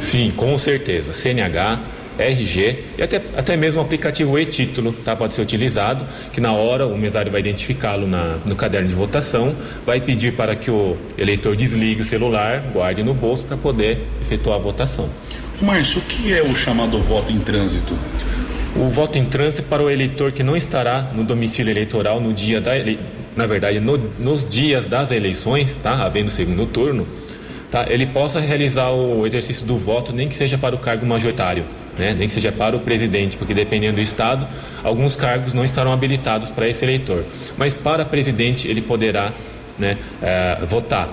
Sim, 0.00 0.32
com 0.36 0.56
certeza. 0.58 1.12
CNH, 1.12 1.80
RG 2.22 2.78
e 2.98 3.02
até, 3.02 3.20
até 3.36 3.56
mesmo 3.56 3.80
o 3.80 3.82
aplicativo 3.82 4.38
e-título 4.38 4.92
tá, 4.92 5.14
pode 5.16 5.34
ser 5.34 5.42
utilizado, 5.42 6.04
que 6.32 6.40
na 6.40 6.52
hora 6.52 6.86
o 6.86 6.96
mesário 6.96 7.30
vai 7.30 7.40
identificá-lo 7.40 8.06
no 8.44 8.56
caderno 8.56 8.88
de 8.88 8.94
votação, 8.94 9.54
vai 9.84 10.00
pedir 10.00 10.32
para 10.34 10.54
que 10.56 10.70
o 10.70 10.96
eleitor 11.18 11.56
desligue 11.56 12.02
o 12.02 12.04
celular, 12.04 12.60
guarde 12.72 13.02
no 13.02 13.14
bolso 13.14 13.44
para 13.44 13.56
poder 13.56 14.06
efetuar 14.20 14.56
a 14.58 14.62
votação. 14.62 15.08
Márcio, 15.60 16.00
o 16.00 16.02
que 16.02 16.32
é 16.32 16.42
o 16.42 16.54
chamado 16.54 16.98
voto 16.98 17.30
em 17.32 17.38
trânsito? 17.38 17.94
O 18.74 18.88
voto 18.88 19.18
em 19.18 19.24
trânsito 19.24 19.62
para 19.64 19.82
o 19.82 19.90
eleitor 19.90 20.32
que 20.32 20.42
não 20.42 20.56
estará 20.56 21.10
no 21.14 21.22
domicílio 21.22 21.70
eleitoral 21.70 22.20
no 22.20 22.32
dia 22.32 22.60
da 22.60 22.74
ele... 22.76 22.98
na 23.36 23.44
verdade, 23.46 23.78
no- 23.80 23.98
nos 24.18 24.48
dias 24.48 24.86
das 24.86 25.10
eleições, 25.10 25.76
tá? 25.76 26.02
Havendo 26.02 26.30
segundo 26.30 26.64
turno, 26.66 27.06
tá? 27.70 27.86
Ele 27.88 28.06
possa 28.06 28.40
realizar 28.40 28.90
o 28.90 29.26
exercício 29.26 29.64
do 29.66 29.76
voto, 29.76 30.12
nem 30.12 30.26
que 30.28 30.34
seja 30.34 30.56
para 30.56 30.74
o 30.74 30.78
cargo 30.78 31.04
majoritário, 31.06 31.64
né? 31.98 32.14
Nem 32.14 32.28
que 32.28 32.34
seja 32.34 32.50
para 32.52 32.76
o 32.76 32.80
presidente, 32.80 33.36
porque 33.36 33.54
dependendo 33.54 33.96
do 33.96 34.02
estado, 34.02 34.46
alguns 34.82 35.16
cargos 35.16 35.52
não 35.52 35.64
estarão 35.64 35.92
habilitados 35.92 36.48
para 36.50 36.68
esse 36.68 36.84
eleitor. 36.84 37.24
Mas 37.56 37.74
para 37.74 38.04
presidente 38.04 38.66
ele 38.68 38.82
poderá, 38.82 39.32
né, 39.78 39.96
eh, 40.22 40.58
votar. 40.66 41.10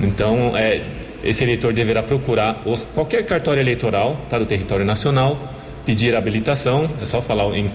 Então, 0.00 0.56
é, 0.56 0.82
esse 1.22 1.42
eleitor 1.44 1.72
deverá 1.72 2.02
procurar 2.02 2.62
os- 2.64 2.86
qualquer 2.94 3.24
cartório 3.24 3.60
eleitoral 3.60 4.20
tá, 4.28 4.38
do 4.38 4.46
território 4.46 4.84
nacional, 4.84 5.52
pedir 5.86 6.16
habilitação, 6.16 6.90
é 7.00 7.04
só 7.04 7.20
falar 7.22 7.44
em, 7.56 7.70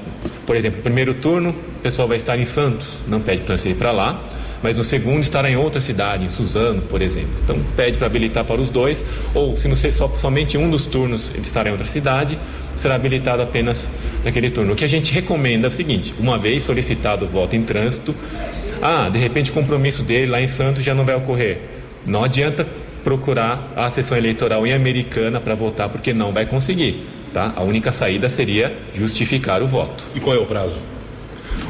por 0.45 0.55
exemplo, 0.55 0.81
primeiro 0.81 1.13
turno, 1.15 1.51
o 1.51 1.81
pessoal 1.81 2.07
vai 2.07 2.17
estar 2.17 2.37
em 2.37 2.45
Santos, 2.45 2.99
não 3.07 3.21
pede 3.21 3.37
para 3.37 3.47
transferir 3.47 3.77
para 3.77 3.91
lá, 3.91 4.23
mas 4.61 4.75
no 4.75 4.83
segundo 4.83 5.21
estará 5.21 5.49
em 5.49 5.55
outra 5.55 5.81
cidade, 5.81 6.25
em 6.25 6.29
Suzano, 6.29 6.81
por 6.81 7.01
exemplo. 7.01 7.31
Então 7.43 7.57
pede 7.75 7.97
para 7.97 8.07
habilitar 8.07 8.43
para 8.43 8.59
os 8.59 8.69
dois, 8.69 9.03
ou 9.33 9.55
se 9.57 9.67
não 9.67 9.75
ser 9.75 9.91
só, 9.91 10.07
somente 10.17 10.57
um 10.57 10.69
dos 10.69 10.85
turnos 10.85 11.29
ele 11.31 11.41
estará 11.41 11.69
em 11.69 11.71
outra 11.71 11.87
cidade, 11.87 12.37
será 12.75 12.95
habilitado 12.95 13.41
apenas 13.41 13.91
naquele 14.23 14.49
turno. 14.49 14.73
O 14.73 14.75
que 14.75 14.85
a 14.85 14.89
gente 14.89 15.11
recomenda 15.11 15.67
é 15.67 15.69
o 15.69 15.71
seguinte: 15.71 16.13
uma 16.19 16.37
vez 16.37 16.63
solicitado 16.63 17.25
o 17.25 17.29
voto 17.29 17.55
em 17.55 17.63
trânsito, 17.63 18.15
ah, 18.81 19.09
de 19.09 19.19
repente 19.19 19.51
o 19.51 19.53
compromisso 19.53 20.03
dele 20.03 20.31
lá 20.31 20.41
em 20.41 20.47
Santos 20.47 20.83
já 20.83 20.93
não 20.93 21.05
vai 21.05 21.15
ocorrer. 21.15 21.59
Não 22.07 22.23
adianta 22.23 22.67
procurar 23.03 23.71
a 23.75 23.89
sessão 23.89 24.17
eleitoral 24.17 24.65
em 24.65 24.73
Americana 24.73 25.39
para 25.39 25.55
votar, 25.55 25.89
porque 25.89 26.13
não 26.13 26.31
vai 26.31 26.45
conseguir. 26.45 27.07
Tá? 27.33 27.53
A 27.55 27.63
única 27.63 27.91
saída 27.91 28.27
seria 28.27 28.75
justificar 28.93 29.61
o 29.61 29.67
voto. 29.67 30.05
E 30.15 30.19
qual 30.19 30.35
é 30.35 30.39
o 30.39 30.45
prazo? 30.45 30.77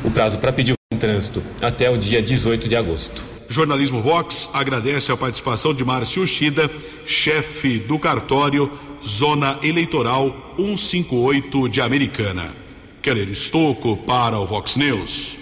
O 0.03 0.09
prazo 0.09 0.37
para 0.37 0.53
pedir 0.53 0.78
trânsito 0.99 1.41
até 1.61 1.89
o 1.89 1.97
dia 1.97 2.21
18 2.21 2.67
de 2.67 2.75
agosto. 2.75 3.23
Jornalismo 3.47 3.99
Vox 4.01 4.47
agradece 4.53 5.11
a 5.11 5.17
participação 5.17 5.73
de 5.73 5.83
Márcio 5.83 6.21
Uchida, 6.21 6.69
chefe 7.05 7.79
do 7.79 7.97
cartório 7.97 8.71
Zona 9.03 9.57
Eleitoral 9.63 10.53
158 10.57 11.67
de 11.69 11.81
Americana. 11.81 12.53
Keller 13.01 13.29
Estocco 13.29 13.97
para 13.97 14.37
o 14.37 14.45
Vox 14.45 14.75
News. 14.75 15.37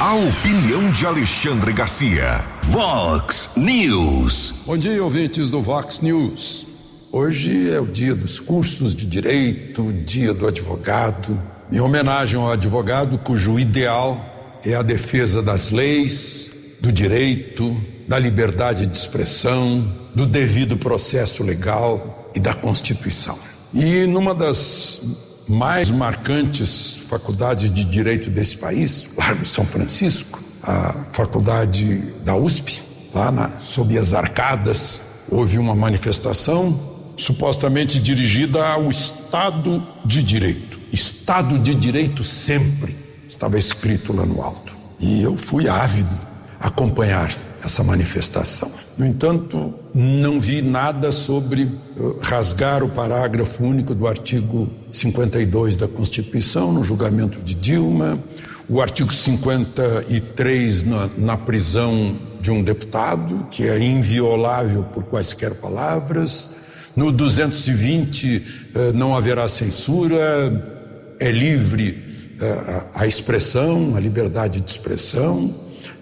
A 0.00 0.14
opinião 0.14 0.90
de 0.92 1.04
Alexandre 1.04 1.72
Garcia. 1.72 2.44
Vox 2.62 3.50
News. 3.56 4.62
Bom 4.64 4.78
dia, 4.78 5.02
ouvintes 5.02 5.50
do 5.50 5.60
Vox 5.60 6.00
News. 6.00 6.66
Hoje 7.10 7.70
é 7.70 7.80
o 7.80 7.86
dia 7.86 8.14
dos 8.14 8.38
cursos 8.38 8.94
de 8.94 9.04
direito, 9.04 9.92
dia 9.92 10.32
do 10.32 10.46
advogado. 10.46 11.57
Em 11.70 11.80
homenagem 11.80 12.40
ao 12.40 12.50
advogado 12.50 13.18
cujo 13.18 13.58
ideal 13.58 14.18
é 14.64 14.74
a 14.74 14.80
defesa 14.80 15.42
das 15.42 15.70
leis, 15.70 16.50
do 16.80 16.90
direito, 16.90 17.76
da 18.06 18.18
liberdade 18.18 18.86
de 18.86 18.96
expressão, 18.96 19.84
do 20.14 20.26
devido 20.26 20.78
processo 20.78 21.42
legal 21.42 22.30
e 22.34 22.40
da 22.40 22.54
Constituição. 22.54 23.38
E 23.74 24.06
numa 24.06 24.34
das 24.34 25.00
mais 25.46 25.90
marcantes 25.90 27.00
faculdades 27.08 27.70
de 27.70 27.84
direito 27.84 28.30
desse 28.30 28.56
país, 28.56 29.08
Largo 29.16 29.44
São 29.44 29.66
Francisco, 29.66 30.42
a 30.62 30.92
faculdade 31.12 31.98
da 32.24 32.34
USP, 32.34 32.80
lá 33.14 33.30
na, 33.30 33.60
sob 33.60 33.96
as 33.98 34.14
arcadas, 34.14 35.00
houve 35.30 35.58
uma 35.58 35.74
manifestação 35.74 36.78
supostamente 37.18 38.00
dirigida 38.00 38.66
ao 38.66 38.90
Estado 38.90 39.82
de 40.04 40.22
Direito. 40.22 40.67
Estado 40.92 41.58
de 41.58 41.74
Direito 41.74 42.24
sempre 42.24 42.94
estava 43.28 43.58
escrito 43.58 44.12
lá 44.12 44.24
no 44.24 44.42
alto. 44.42 44.76
E 44.98 45.22
eu 45.22 45.36
fui 45.36 45.68
ávido 45.68 46.16
acompanhar 46.60 47.32
essa 47.62 47.82
manifestação. 47.82 48.70
No 48.96 49.06
entanto, 49.06 49.74
não 49.94 50.40
vi 50.40 50.60
nada 50.60 51.12
sobre 51.12 51.64
uh, 51.64 52.18
rasgar 52.20 52.82
o 52.82 52.88
parágrafo 52.88 53.64
único 53.64 53.94
do 53.94 54.06
artigo 54.06 54.68
52 54.90 55.76
da 55.76 55.86
Constituição 55.86 56.72
no 56.72 56.82
julgamento 56.82 57.38
de 57.40 57.54
Dilma, 57.54 58.18
o 58.68 58.80
artigo 58.80 59.12
53 59.12 60.84
na, 60.84 61.08
na 61.16 61.36
prisão 61.36 62.16
de 62.40 62.50
um 62.50 62.62
deputado, 62.62 63.46
que 63.50 63.68
é 63.68 63.78
inviolável 63.78 64.82
por 64.84 65.04
quaisquer 65.04 65.54
palavras. 65.54 66.50
No 66.96 67.12
220 67.12 68.36
uh, 68.36 68.92
não 68.94 69.16
haverá 69.16 69.46
censura, 69.46 70.77
é 71.20 71.30
livre 71.30 72.02
uh, 72.40 72.90
a 72.94 73.06
expressão, 73.06 73.94
a 73.96 74.00
liberdade 74.00 74.60
de 74.60 74.70
expressão. 74.70 75.54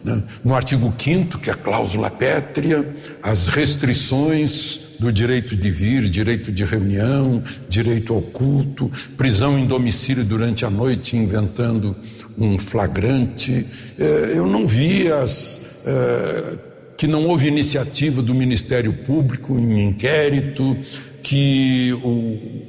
Né? 0.05 0.23
No 0.45 0.55
artigo 0.55 0.93
5, 0.97 1.39
que 1.39 1.51
é 1.51 1.53
a 1.53 1.57
cláusula 1.57 2.11
pétrea, 2.11 2.87
as 3.23 3.49
restrições 3.49 4.87
do 4.99 5.13
direito 5.13 5.57
de 5.57 5.71
vir, 5.71 6.09
direito 6.09 6.51
de 6.51 6.65
reunião, 6.65 7.43
direito 7.69 8.15
ao 8.15 8.23
culto, 8.23 8.91
prisão 9.17 9.59
em 9.59 9.67
domicílio 9.67 10.25
durante 10.25 10.65
a 10.65 10.71
noite 10.71 11.17
inventando 11.17 11.95
um 12.39 12.59
flagrante. 12.59 13.67
Eh, 13.99 14.33
eu 14.37 14.47
não 14.47 14.67
vi 14.67 15.11
as. 15.11 15.61
Eh, 15.87 16.59
que 16.97 17.07
não 17.07 17.27
houve 17.27 17.47
iniciativa 17.47 18.23
do 18.23 18.35
Ministério 18.35 18.91
Público 18.91 19.59
em 19.59 19.89
inquérito, 19.89 20.75
que 21.23 21.93
o, 22.03 22.63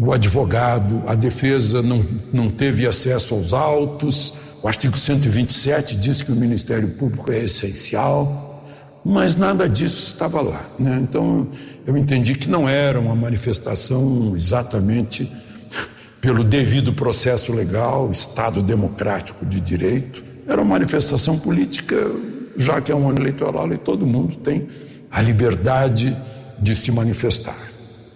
o 0.00 0.12
advogado, 0.12 1.02
a 1.08 1.14
defesa 1.16 1.82
não, 1.82 2.04
não 2.32 2.48
teve 2.48 2.86
acesso 2.86 3.34
aos 3.34 3.52
autos. 3.52 4.34
O 4.62 4.68
artigo 4.68 4.96
127 4.96 5.96
diz 5.96 6.22
que 6.22 6.30
o 6.30 6.36
Ministério 6.36 6.88
Público 6.90 7.32
é 7.32 7.44
essencial, 7.44 8.64
mas 9.04 9.34
nada 9.34 9.68
disso 9.68 10.04
estava 10.04 10.40
lá. 10.40 10.64
Né? 10.78 11.00
Então 11.02 11.48
eu 11.84 11.96
entendi 11.96 12.36
que 12.36 12.48
não 12.48 12.68
era 12.68 13.00
uma 13.00 13.16
manifestação 13.16 14.34
exatamente 14.36 15.30
pelo 16.20 16.44
devido 16.44 16.92
processo 16.92 17.52
legal, 17.52 18.08
Estado 18.12 18.62
democrático 18.62 19.44
de 19.44 19.58
direito. 19.58 20.22
Era 20.46 20.62
uma 20.62 20.74
manifestação 20.74 21.36
política, 21.36 21.96
já 22.56 22.80
que 22.80 22.92
é 22.92 22.94
um 22.94 23.08
ano 23.08 23.18
eleitoral 23.18 23.72
e 23.72 23.76
todo 23.76 24.06
mundo 24.06 24.36
tem 24.36 24.68
a 25.10 25.20
liberdade 25.20 26.16
de 26.60 26.76
se 26.76 26.92
manifestar. 26.92 27.56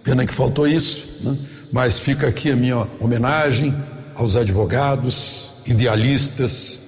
Pena 0.01 0.25
que 0.25 0.33
faltou 0.33 0.65
isso, 0.65 1.19
né? 1.23 1.37
Mas 1.73 1.97
fica 1.97 2.27
aqui 2.27 2.51
a 2.51 2.55
minha 2.55 2.87
homenagem 2.99 3.75
aos 4.13 4.35
advogados, 4.35 5.55
idealistas 5.65 6.81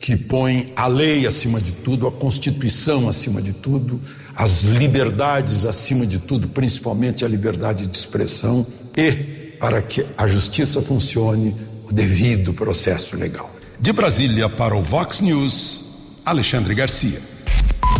que 0.00 0.16
põem 0.16 0.72
a 0.74 0.88
lei 0.88 1.24
acima 1.24 1.60
de 1.60 1.70
tudo, 1.70 2.08
a 2.08 2.12
Constituição 2.12 3.08
acima 3.08 3.40
de 3.40 3.52
tudo, 3.52 3.98
as 4.34 4.62
liberdades 4.62 5.64
acima 5.64 6.04
de 6.04 6.18
tudo, 6.18 6.48
principalmente 6.48 7.24
a 7.24 7.28
liberdade 7.28 7.86
de 7.86 7.96
expressão 7.96 8.66
e, 8.96 9.12
para 9.60 9.80
que 9.80 10.04
a 10.18 10.26
justiça 10.26 10.82
funcione, 10.82 11.54
o 11.88 11.92
devido 11.92 12.52
processo 12.52 13.16
legal. 13.16 13.48
De 13.78 13.92
Brasília 13.92 14.48
para 14.48 14.74
o 14.74 14.82
Vox 14.82 15.20
News, 15.20 15.84
Alexandre 16.26 16.74
Garcia. 16.74 17.22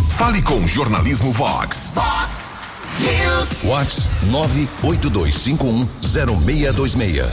Fale 0.09 0.41
com 0.41 0.55
o 0.55 0.67
Jornalismo 0.67 1.31
Vox. 1.31 1.91
Vox 1.95 2.44
Vox 3.63 4.09
982510626. 4.31 7.25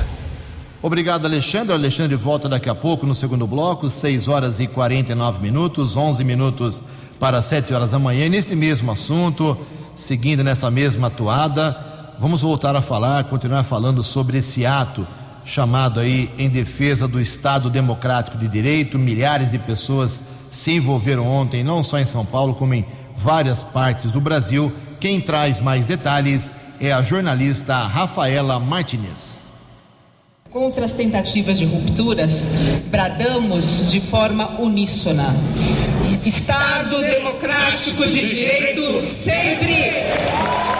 Obrigado, 0.83 1.27
Alexandre. 1.27 1.75
Alexandre 1.75 2.17
volta 2.17 2.49
daqui 2.49 2.69
a 2.69 2.75
pouco 2.75 3.07
no 3.07 3.15
segundo 3.15 3.47
bloco, 3.47 3.89
6 3.89 4.29
horas 4.29 4.59
e 4.59 4.67
49 4.67 5.41
minutos, 5.41 5.97
11 5.97 6.25
minutos 6.25 6.83
para 7.21 7.41
7 7.41 7.73
horas 7.73 7.93
da 7.93 7.99
manhã. 7.99 8.27
E 8.27 8.29
nesse 8.29 8.57
mesmo 8.57 8.91
assunto, 8.91 9.57
seguindo 9.95 10.43
nessa 10.43 10.71
mesma 10.71 11.07
atuada, 11.07 11.77
vamos 12.19 12.43
voltar 12.43 12.75
a 12.75 12.83
falar, 12.83 13.25
continuar 13.25 13.63
falando 13.63 14.03
sobre 14.03 14.39
esse 14.39 14.67
ato 14.67 15.07
chamado 15.45 16.01
aí 16.01 16.31
em 16.39 16.49
defesa 16.49 17.07
do 17.07 17.21
Estado 17.21 17.71
Democrático 17.71 18.37
de 18.37 18.49
Direito. 18.49 18.99
Milhares 18.99 19.53
de 19.53 19.59
pessoas 19.59 20.25
se 20.51 20.73
envolveram 20.73 21.27
ontem, 21.27 21.63
não 21.63 21.83
só 21.83 21.99
em 21.99 22.07
São 22.07 22.25
Paulo, 22.25 22.55
como 22.55 22.75
em 22.75 22.85
várias 23.15 23.63
partes 23.63 24.13
do 24.13 24.21
Brasil. 24.21 24.73
Quem 25.03 25.21
traz 25.21 25.59
mais 25.59 25.85
detalhes 25.85 26.55
é 26.81 26.93
a 26.93 27.03
jornalista 27.03 27.77
Rafaela 27.77 28.61
Martinez. 28.61 29.49
Contra 30.49 30.85
as 30.85 30.93
tentativas 30.93 31.59
de 31.59 31.65
rupturas, 31.65 32.49
bradamos 32.87 33.91
de 33.91 34.01
forma 34.01 34.61
uníssona. 34.61 35.35
Estado 36.25 37.01
democrático 37.01 38.07
de 38.09 38.25
direito 38.25 39.03
sempre! 39.03 40.72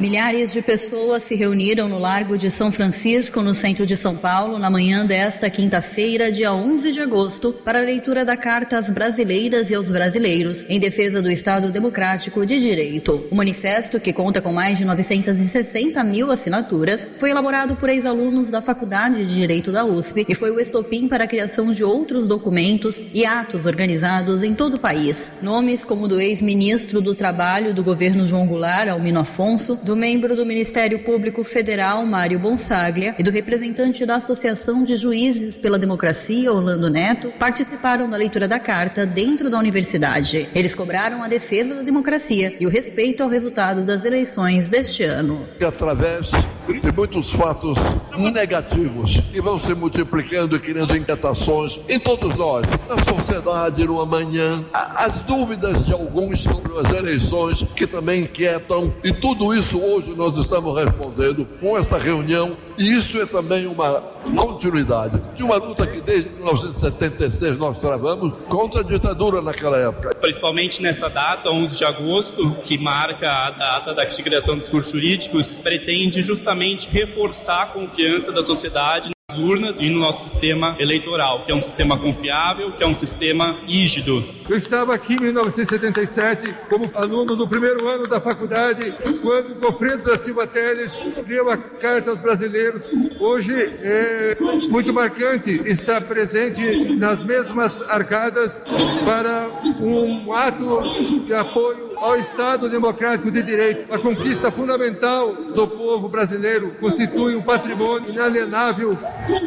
Milhares 0.00 0.50
de 0.50 0.62
pessoas 0.62 1.24
se 1.24 1.34
reuniram 1.34 1.86
no 1.86 1.98
Largo 1.98 2.38
de 2.38 2.50
São 2.50 2.72
Francisco, 2.72 3.42
no 3.42 3.54
centro 3.54 3.84
de 3.84 3.94
São 3.94 4.16
Paulo, 4.16 4.58
na 4.58 4.70
manhã 4.70 5.04
desta 5.04 5.50
quinta-feira, 5.50 6.32
dia 6.32 6.54
11 6.54 6.90
de 6.90 7.00
agosto, 7.00 7.52
para 7.52 7.80
a 7.80 7.82
leitura 7.82 8.24
da 8.24 8.34
Carta 8.34 8.78
às 8.78 8.88
Brasileiras 8.88 9.70
e 9.70 9.74
aos 9.74 9.90
Brasileiros 9.90 10.64
em 10.70 10.80
defesa 10.80 11.20
do 11.20 11.30
Estado 11.30 11.70
Democrático 11.70 12.46
de 12.46 12.58
Direito. 12.58 13.26
O 13.30 13.34
manifesto, 13.34 14.00
que 14.00 14.10
conta 14.10 14.40
com 14.40 14.54
mais 14.54 14.78
de 14.78 14.86
960 14.86 16.02
mil 16.02 16.30
assinaturas, 16.30 17.10
foi 17.18 17.28
elaborado 17.28 17.76
por 17.76 17.90
ex-alunos 17.90 18.50
da 18.50 18.62
Faculdade 18.62 19.26
de 19.26 19.34
Direito 19.34 19.70
da 19.70 19.84
USP 19.84 20.24
e 20.26 20.34
foi 20.34 20.50
o 20.50 20.58
estopim 20.58 21.08
para 21.08 21.24
a 21.24 21.28
criação 21.28 21.72
de 21.72 21.84
outros 21.84 22.26
documentos 22.26 23.04
e 23.12 23.26
atos 23.26 23.66
organizados 23.66 24.42
em 24.42 24.54
todo 24.54 24.76
o 24.76 24.80
país. 24.80 25.40
Nomes 25.42 25.84
como 25.84 26.08
do 26.08 26.18
ex-ministro 26.18 27.02
do 27.02 27.14
Trabalho 27.14 27.74
do 27.74 27.84
governo 27.84 28.26
João 28.26 28.46
Goulart, 28.46 28.88
Almino 28.88 29.20
Afonso, 29.20 29.78
do 29.90 29.96
membro 29.96 30.36
do 30.36 30.46
Ministério 30.46 31.00
Público 31.00 31.42
Federal, 31.42 32.06
Mário 32.06 32.38
Bonsaglia, 32.38 33.12
e 33.18 33.24
do 33.24 33.30
representante 33.32 34.06
da 34.06 34.14
Associação 34.14 34.84
de 34.84 34.94
Juízes 34.94 35.58
pela 35.58 35.80
Democracia, 35.80 36.52
Orlando 36.52 36.88
Neto, 36.88 37.32
participaram 37.40 38.08
da 38.08 38.16
leitura 38.16 38.46
da 38.46 38.60
carta 38.60 39.04
dentro 39.04 39.50
da 39.50 39.58
universidade. 39.58 40.48
Eles 40.54 40.76
cobraram 40.76 41.24
a 41.24 41.26
defesa 41.26 41.74
da 41.74 41.82
democracia 41.82 42.54
e 42.60 42.66
o 42.66 42.70
respeito 42.70 43.24
ao 43.24 43.28
resultado 43.28 43.82
das 43.82 44.04
eleições 44.04 44.70
deste 44.70 45.02
ano. 45.02 45.44
Através 45.60 46.30
de 46.68 46.92
muitos 46.92 47.32
fatos 47.32 47.78
negativos 48.16 49.20
que 49.32 49.40
vão 49.40 49.58
se 49.58 49.74
multiplicando 49.74 50.56
e 50.56 50.60
criando 50.60 50.96
inquietações 50.96 51.80
em 51.88 51.98
todos 51.98 52.36
nós, 52.36 52.66
na 52.88 53.02
sociedade, 53.04 53.86
no 53.86 54.00
amanhã, 54.00 54.64
as 54.72 55.16
dúvidas 55.22 55.86
de 55.86 55.92
alguns 55.92 56.42
sobre 56.42 56.72
as 56.78 56.92
eleições 56.92 57.64
que 57.74 57.86
também 57.86 58.22
inquietam, 58.22 58.92
e 59.02 59.12
tudo 59.12 59.54
isso 59.54 59.80
hoje 59.80 60.14
nós 60.14 60.36
estamos 60.36 60.76
respondendo 60.76 61.46
com 61.60 61.76
esta 61.78 61.98
reunião, 61.98 62.56
e 62.78 62.92
isso 62.92 63.20
é 63.20 63.26
também 63.26 63.66
uma 63.66 64.02
continuidade 64.36 65.20
de 65.34 65.42
uma 65.42 65.56
luta 65.56 65.86
que 65.86 66.00
desde 66.00 66.30
1976 66.30 67.58
nós 67.58 67.78
travamos 67.78 68.44
contra 68.44 68.80
a 68.80 68.84
ditadura 68.84 69.40
naquela 69.40 69.78
época. 69.78 70.10
Principalmente 70.20 70.82
nessa 70.82 71.08
data, 71.08 71.50
11 71.50 71.76
de 71.76 71.84
agosto, 71.84 72.50
que 72.62 72.78
marca 72.78 73.30
a 73.30 73.50
data 73.50 73.94
da 73.94 74.06
criação 74.06 74.58
dos 74.58 74.68
cursos 74.68 74.92
jurídicos, 74.92 75.58
pretende 75.58 76.20
justamente 76.20 76.59
reforçar 76.88 77.62
a 77.62 77.66
confiança 77.66 78.30
da 78.30 78.42
sociedade 78.42 79.10
nas 79.30 79.38
urnas 79.38 79.76
e 79.78 79.88
no 79.88 80.00
nosso 80.00 80.28
sistema 80.28 80.76
eleitoral, 80.78 81.44
que 81.44 81.52
é 81.52 81.54
um 81.54 81.60
sistema 81.60 81.96
confiável, 81.96 82.72
que 82.72 82.82
é 82.82 82.86
um 82.86 82.94
sistema 82.94 83.56
rígido. 83.66 84.39
Eu 84.50 84.56
estava 84.56 84.92
aqui 84.92 85.14
em 85.14 85.20
1977 85.20 86.52
como 86.68 86.90
aluno 86.92 87.36
do 87.36 87.46
primeiro 87.46 87.86
ano 87.86 88.02
da 88.08 88.20
faculdade, 88.20 88.92
quando 89.22 89.60
Gofredo 89.60 90.02
da 90.02 90.18
Silva 90.18 90.44
Teles 90.44 91.04
deu 91.24 91.48
a 91.48 91.56
Carta 91.56 92.10
aos 92.10 92.18
Brasileiros. 92.18 92.90
Hoje 93.20 93.54
é 93.54 94.36
muito 94.68 94.92
marcante 94.92 95.62
estar 95.66 96.00
presente 96.00 96.96
nas 96.96 97.22
mesmas 97.22 97.80
arcadas 97.88 98.64
para 99.04 99.48
um 99.80 100.32
ato 100.32 100.82
de 101.24 101.32
apoio 101.32 101.90
ao 102.00 102.18
Estado 102.18 102.68
Democrático 102.68 103.30
de 103.30 103.42
Direito. 103.42 103.92
A 103.92 103.98
conquista 103.98 104.50
fundamental 104.50 105.34
do 105.54 105.68
povo 105.68 106.08
brasileiro 106.08 106.72
constitui 106.80 107.36
um 107.36 107.42
patrimônio 107.42 108.10
inalienável 108.10 108.98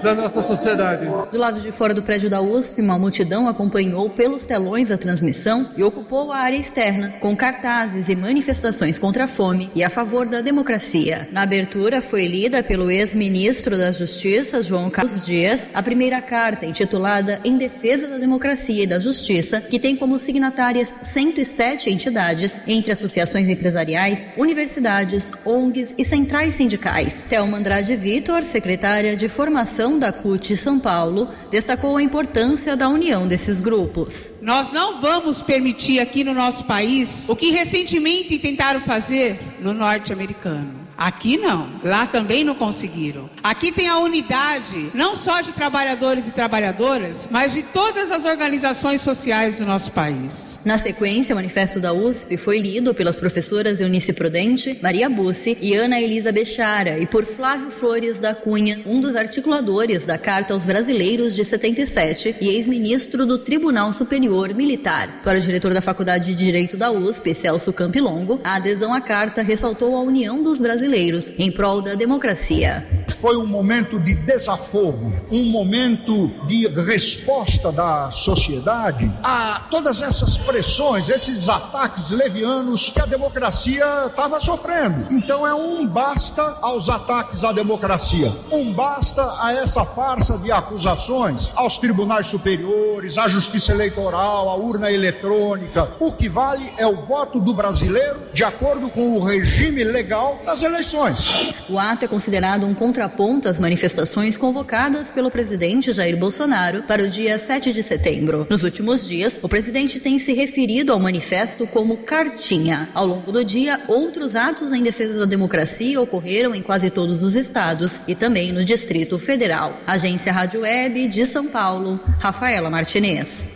da 0.02 0.14
nossa 0.14 0.42
sociedade. 0.42 1.08
Do 1.32 1.38
lado 1.38 1.60
de 1.60 1.72
fora 1.72 1.94
do 1.94 2.04
prédio 2.04 2.30
da 2.30 2.42
USP, 2.42 2.80
uma 2.80 2.98
multidão 2.98 3.50
acompanhou 3.50 4.10
pelos 4.10 4.46
telões 4.46 4.92
a 4.94 4.98
transmissão 4.98 5.68
e 5.76 5.84
ocupou 5.84 6.32
a 6.32 6.38
área 6.38 6.58
externa, 6.58 7.16
com 7.20 7.36
cartazes 7.36 8.10
e 8.10 8.16
manifestações 8.16 8.98
contra 9.00 9.26
a 9.26 9.28
fome 9.28 9.72
e 9.76 9.84
a 9.84 9.90
favor 9.90 10.26
da 10.26 10.42
democracia. 10.42 11.28
Na 11.32 11.42
abertura 11.42 12.02
foi 12.02 12.28
lida 12.28 12.64
pelo 12.64 12.90
ex-ministro 12.90 13.78
da 13.78 13.92
Justiça, 13.92 14.62
João 14.62 14.90
Carlos 14.90 15.26
Dias, 15.26 15.72
a 15.74 15.82
primeira 15.82 16.22
carta 16.22 16.66
intitulada 16.66 17.40
Em 17.44 17.58
Defesa 17.58 18.08
da 18.08 18.18
Democracia 18.18 18.84
e 18.84 18.88
da 18.88 19.00
Justiça, 19.00 19.62
que 19.62 19.80
tem 19.80 19.96
como 19.96 20.20
signatárias 20.20 20.96
107 21.04 21.90
entidades, 21.90 22.62
entre 22.68 22.92
associações 22.92 23.50
empresariais, 23.50 24.28
universidades, 24.38 25.32
ONGs 25.46 25.96
e 25.98 26.06
centrais 26.06 26.54
sindicais. 26.54 27.24
Thelma 27.30 27.58
Andrade 27.58 27.96
Vitor, 27.96 28.44
secretária 28.44 29.16
de 29.16 29.28
Formação 29.28 29.98
da 29.98 30.12
CUT 30.12 30.56
São 30.58 30.80
Paulo, 30.80 31.30
destacou 31.52 31.98
a 31.98 32.04
importância 32.04 32.76
da 32.76 32.88
união 32.88 33.28
desses 33.28 33.60
grupos. 33.60 34.36
Nós 34.42 34.72
não 34.84 35.00
vamos 35.00 35.42
permitir 35.42 36.02
aqui 36.02 36.26
no 36.26 36.34
nosso 36.34 36.66
país 36.66 37.30
o 37.30 37.38
que 37.38 37.52
recentemente 37.52 38.38
tentaram 38.38 38.82
fazer 38.82 39.40
no 39.62 39.74
norte-americano. 39.74 40.83
Aqui 40.98 41.38
não, 41.38 41.70
lá 41.84 42.06
também 42.06 42.44
não 42.44 42.54
conseguiram. 42.54 43.30
Aqui 43.44 43.72
tem 43.72 43.88
a 43.88 43.98
unidade, 43.98 44.92
não 44.94 45.16
só 45.16 45.42
de 45.42 45.52
trabalhadores 45.52 46.28
e 46.28 46.32
trabalhadoras, 46.32 47.28
mas 47.32 47.54
de 47.54 47.64
todas 47.64 48.12
as 48.12 48.26
organizações 48.26 49.02
sociais 49.02 49.56
do 49.56 49.66
nosso 49.66 49.92
país. 49.92 50.60
Na 50.64 50.78
sequência, 50.78 51.34
o 51.34 51.36
manifesto 51.36 51.80
da 51.80 51.94
USP 51.94 52.38
foi 52.38 52.60
lido 52.60 52.94
pelas 52.94 53.20
professoras 53.20 53.82
Eunice 53.82 54.14
Prudente, 54.14 54.78
Maria 54.82 55.10
Bussi 55.10 55.58
e 55.60 55.74
Ana 55.74 56.00
Elisa 56.00 56.32
Bechara 56.32 57.00
e 57.00 57.08
por 57.08 57.26
Flávio 57.26 57.72
Flores 57.72 58.20
da 58.20 58.36
Cunha, 58.36 58.82
um 58.86 59.02
dos 59.02 59.16
articuladores 59.16 60.06
da 60.06 60.18
Carta 60.18 60.54
aos 60.54 60.64
Brasileiros 60.64 61.36
de 61.36 61.44
77 61.44 62.36
e 62.40 62.50
ex-ministro 62.50 63.26
do 63.26 63.40
Tribunal 63.40 63.92
Superior 63.92 64.54
Militar. 64.54 65.22
Para 65.24 65.40
o 65.40 65.42
diretor 65.42 65.74
da 65.74 65.82
Faculdade 65.82 66.28
de 66.28 66.36
Direito 66.36 66.78
da 66.78 66.92
USP, 66.92 67.34
Celso 67.34 67.74
Campilongo, 67.74 68.40
a 68.44 68.56
adesão 68.56 68.94
à 68.94 69.02
carta 69.02 69.42
ressaltou 69.42 69.98
a 69.98 70.02
união 70.02 70.44
dos 70.44 70.60
brasileiros 70.60 70.83
brasileiros 70.84 71.40
em 71.40 71.50
prol 71.50 71.82
da 71.82 71.96
democracia. 71.96 72.86
Foi 73.22 73.38
um 73.38 73.46
momento 73.46 73.98
de 74.00 74.14
desafogo, 74.14 75.14
um 75.32 75.46
momento 75.46 76.28
de 76.46 76.68
resposta 76.68 77.72
da 77.72 78.12
sociedade 78.12 79.10
a 79.24 79.62
todas 79.72 80.02
essas 80.02 80.38
pressões, 80.38 81.08
esses 81.08 81.48
ataques 81.48 82.10
levianos 82.10 82.90
que 82.90 83.00
a 83.00 83.06
democracia 83.06 83.86
estava 84.08 84.42
sofrendo. 84.42 85.08
Então 85.10 85.48
é 85.48 85.54
um 85.54 85.88
basta 85.88 86.58
aos 86.62 86.90
ataques 86.90 87.46
à 87.46 87.54
democracia, 87.54 88.34
um 88.52 88.74
basta 88.74 89.24
a 89.42 89.54
essa 89.54 89.86
farsa 89.86 90.38
de 90.38 90.52
acusações 90.52 91.50
aos 91.56 91.78
tribunais 91.78 92.28
superiores, 92.28 93.18
à 93.18 93.30
justiça 93.30 93.72
eleitoral, 93.72 94.50
à 94.50 94.56
urna 94.56 94.92
eletrônica. 94.92 95.94
O 95.98 96.12
que 96.12 96.28
vale 96.28 96.74
é 96.78 96.86
o 96.86 96.98
voto 96.98 97.40
do 97.40 97.54
brasileiro 97.54 98.20
de 98.34 98.44
acordo 98.44 98.90
com 98.90 99.18
o 99.18 99.24
regime 99.24 99.84
legal 99.86 100.40
das 100.46 100.62
eleições 100.62 100.73
eleições. 100.74 101.32
O 101.70 101.78
ato 101.78 102.06
é 102.06 102.08
considerado 102.08 102.66
um 102.66 102.74
contraponto 102.74 103.48
às 103.48 103.60
manifestações 103.60 104.36
convocadas 104.36 105.12
pelo 105.12 105.32
presidente 105.32 105.92
Jair 105.92 106.18
Bolsonaro 106.18 106.84
para 106.84 107.04
o 107.04 107.08
dia 107.08 107.38
7 107.38 107.72
de 107.72 107.84
setembro. 107.84 108.48
Nos 108.50 108.64
últimos 108.64 109.08
dias, 109.08 109.40
o 109.42 109.48
presidente 109.48 110.00
tem 110.00 110.20
se 110.20 110.34
referido 110.34 110.92
ao 110.92 111.00
manifesto 111.00 111.68
como 111.68 111.98
cartinha. 111.98 112.90
Ao 112.94 113.06
longo 113.06 113.32
do 113.32 113.44
dia, 113.44 113.80
outros 113.88 114.36
atos 114.36 114.72
em 114.72 114.82
defesa 114.82 115.20
da 115.20 115.26
democracia 115.26 116.02
ocorreram 116.02 116.54
em 116.56 116.62
quase 116.62 116.90
todos 116.90 117.24
os 117.24 117.36
estados 117.36 118.02
e 118.08 118.16
também 118.16 118.52
no 118.52 118.66
Distrito 118.66 119.18
Federal. 119.20 119.78
Agência 119.86 120.34
Rádio 120.34 120.62
Web 120.62 121.08
de 121.08 121.26
São 121.26 121.48
Paulo, 121.48 122.00
Rafaela 122.20 122.70
Martinez. 122.70 123.52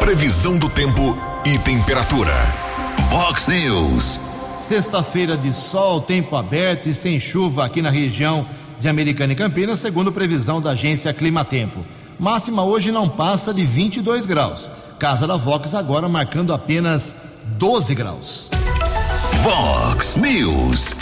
Previsão 0.00 0.58
do 0.58 0.70
tempo 0.70 1.16
e 1.44 1.58
temperatura. 1.58 2.32
Vox 3.10 3.48
News. 3.48 4.27
Sexta-feira 4.58 5.36
de 5.36 5.54
sol, 5.54 6.00
tempo 6.00 6.34
aberto 6.34 6.88
e 6.88 6.94
sem 6.94 7.20
chuva 7.20 7.64
aqui 7.64 7.80
na 7.80 7.90
região 7.90 8.44
de 8.80 8.88
Americana 8.88 9.32
e 9.32 9.36
Campinas, 9.36 9.78
segundo 9.78 10.10
previsão 10.10 10.60
da 10.60 10.70
agência 10.70 11.14
Climatempo. 11.14 11.86
Máxima 12.18 12.64
hoje 12.64 12.90
não 12.90 13.08
passa 13.08 13.54
de 13.54 13.64
22 13.64 14.26
graus. 14.26 14.72
Casa 14.98 15.28
da 15.28 15.36
Vox 15.36 15.74
agora 15.74 16.08
marcando 16.08 16.52
apenas 16.52 17.22
12 17.56 17.94
graus. 17.94 18.50
Vox 19.44 20.16
News. 20.16 20.92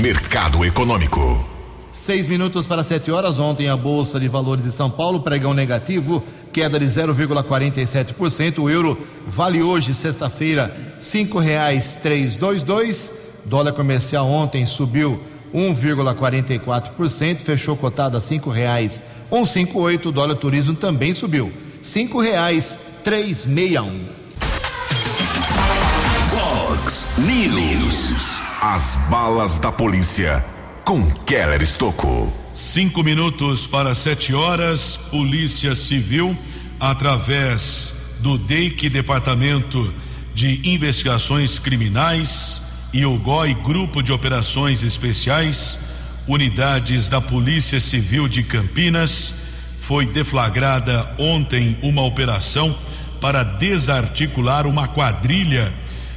Mercado 0.00 0.62
Econômico. 0.62 1.48
Seis 1.90 2.26
minutos 2.26 2.66
para 2.66 2.84
sete 2.84 3.10
horas. 3.10 3.38
Ontem 3.38 3.70
a 3.70 3.76
Bolsa 3.76 4.20
de 4.20 4.28
Valores 4.28 4.64
de 4.64 4.72
São 4.72 4.90
Paulo, 4.90 5.20
pregão 5.20 5.54
negativo, 5.54 6.22
queda 6.52 6.78
de 6.78 6.86
0,47%. 6.86 8.58
O 8.58 8.70
euro 8.70 8.98
vale 9.26 9.62
hoje, 9.62 9.94
sexta-feira, 9.94 10.74
cinco 10.98 11.38
reais 11.38 11.98
três 12.02 12.36
dois 12.36 12.62
dois. 12.62 13.20
Dólar 13.46 13.72
comercial 13.72 14.28
ontem 14.28 14.64
subiu 14.66 15.20
1,44%, 15.52 17.38
fechou 17.38 17.76
cotado 17.76 18.16
a 18.16 18.20
cinco 18.20 18.50
reais 18.50 19.02
um 19.30 19.46
cinco 19.46 19.80
oito. 19.80 20.12
Dólar 20.12 20.36
turismo 20.36 20.74
também 20.74 21.14
subiu 21.14 21.50
cinco 21.80 22.20
reais 22.20 22.78
três 23.02 23.46
meia 23.46 23.82
um. 23.82 24.00
Fox 26.30 27.06
News. 27.18 28.40
As 28.60 28.96
balas 29.10 29.58
da 29.58 29.72
polícia 29.72 30.44
com 30.84 31.10
Keller 31.26 31.62
Estocou. 31.62 32.41
Cinco 32.54 33.02
minutos 33.02 33.66
para 33.66 33.94
sete 33.94 34.34
horas, 34.34 34.98
Polícia 35.10 35.74
Civil, 35.74 36.36
através 36.78 37.94
do 38.20 38.36
DEIC, 38.36 38.90
Departamento 38.90 39.92
de 40.34 40.60
Investigações 40.70 41.58
Criminais, 41.58 42.60
e 42.92 43.06
o 43.06 43.16
GOI, 43.16 43.54
Grupo 43.54 44.02
de 44.02 44.12
Operações 44.12 44.82
Especiais, 44.82 45.78
unidades 46.28 47.08
da 47.08 47.22
Polícia 47.22 47.80
Civil 47.80 48.28
de 48.28 48.42
Campinas, 48.42 49.32
foi 49.80 50.04
deflagrada 50.04 51.10
ontem 51.18 51.78
uma 51.82 52.02
operação 52.02 52.76
para 53.18 53.42
desarticular 53.42 54.66
uma 54.66 54.86
quadrilha 54.86 55.72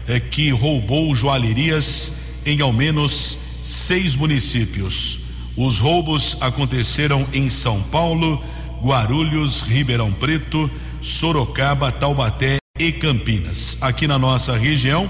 eh, 0.05 0.19
que 0.19 0.49
roubou 0.49 1.15
joalherias 1.15 2.11
em 2.45 2.59
ao 2.59 2.73
menos 2.73 3.37
seis 3.61 4.15
municípios. 4.15 5.24
Os 5.57 5.79
roubos 5.79 6.35
aconteceram 6.41 7.25
em 7.31 7.49
São 7.49 7.81
Paulo, 7.83 8.43
Guarulhos, 8.83 9.61
Ribeirão 9.61 10.11
Preto, 10.11 10.69
Sorocaba, 11.01 11.93
Taubaté 11.93 12.57
e 12.77 12.91
Campinas. 12.91 13.77
Aqui 13.79 14.05
na 14.05 14.19
nossa 14.19 14.57
região, 14.57 15.09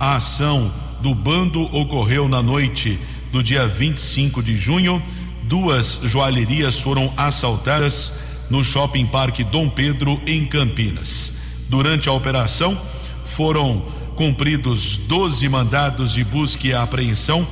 a 0.00 0.16
ação 0.16 0.72
do 1.00 1.14
bando 1.14 1.62
ocorreu 1.74 2.28
na 2.28 2.42
noite 2.42 2.98
do 3.30 3.44
dia 3.44 3.68
25 3.68 4.42
de 4.42 4.56
junho. 4.56 5.00
Duas 5.44 6.00
joalherias 6.02 6.80
foram 6.80 7.12
assaltadas 7.16 8.12
no 8.50 8.64
Shopping 8.64 9.06
Parque 9.06 9.44
Dom 9.44 9.68
Pedro, 9.68 10.20
em 10.26 10.46
Campinas. 10.46 11.34
Durante 11.68 12.08
a 12.08 12.12
operação, 12.12 12.76
foram 13.24 13.84
cumpridos 14.16 14.96
12 14.96 15.48
mandados 15.48 16.12
de 16.12 16.24
busca 16.24 16.66
e 16.66 16.74
apreensão 16.74 17.46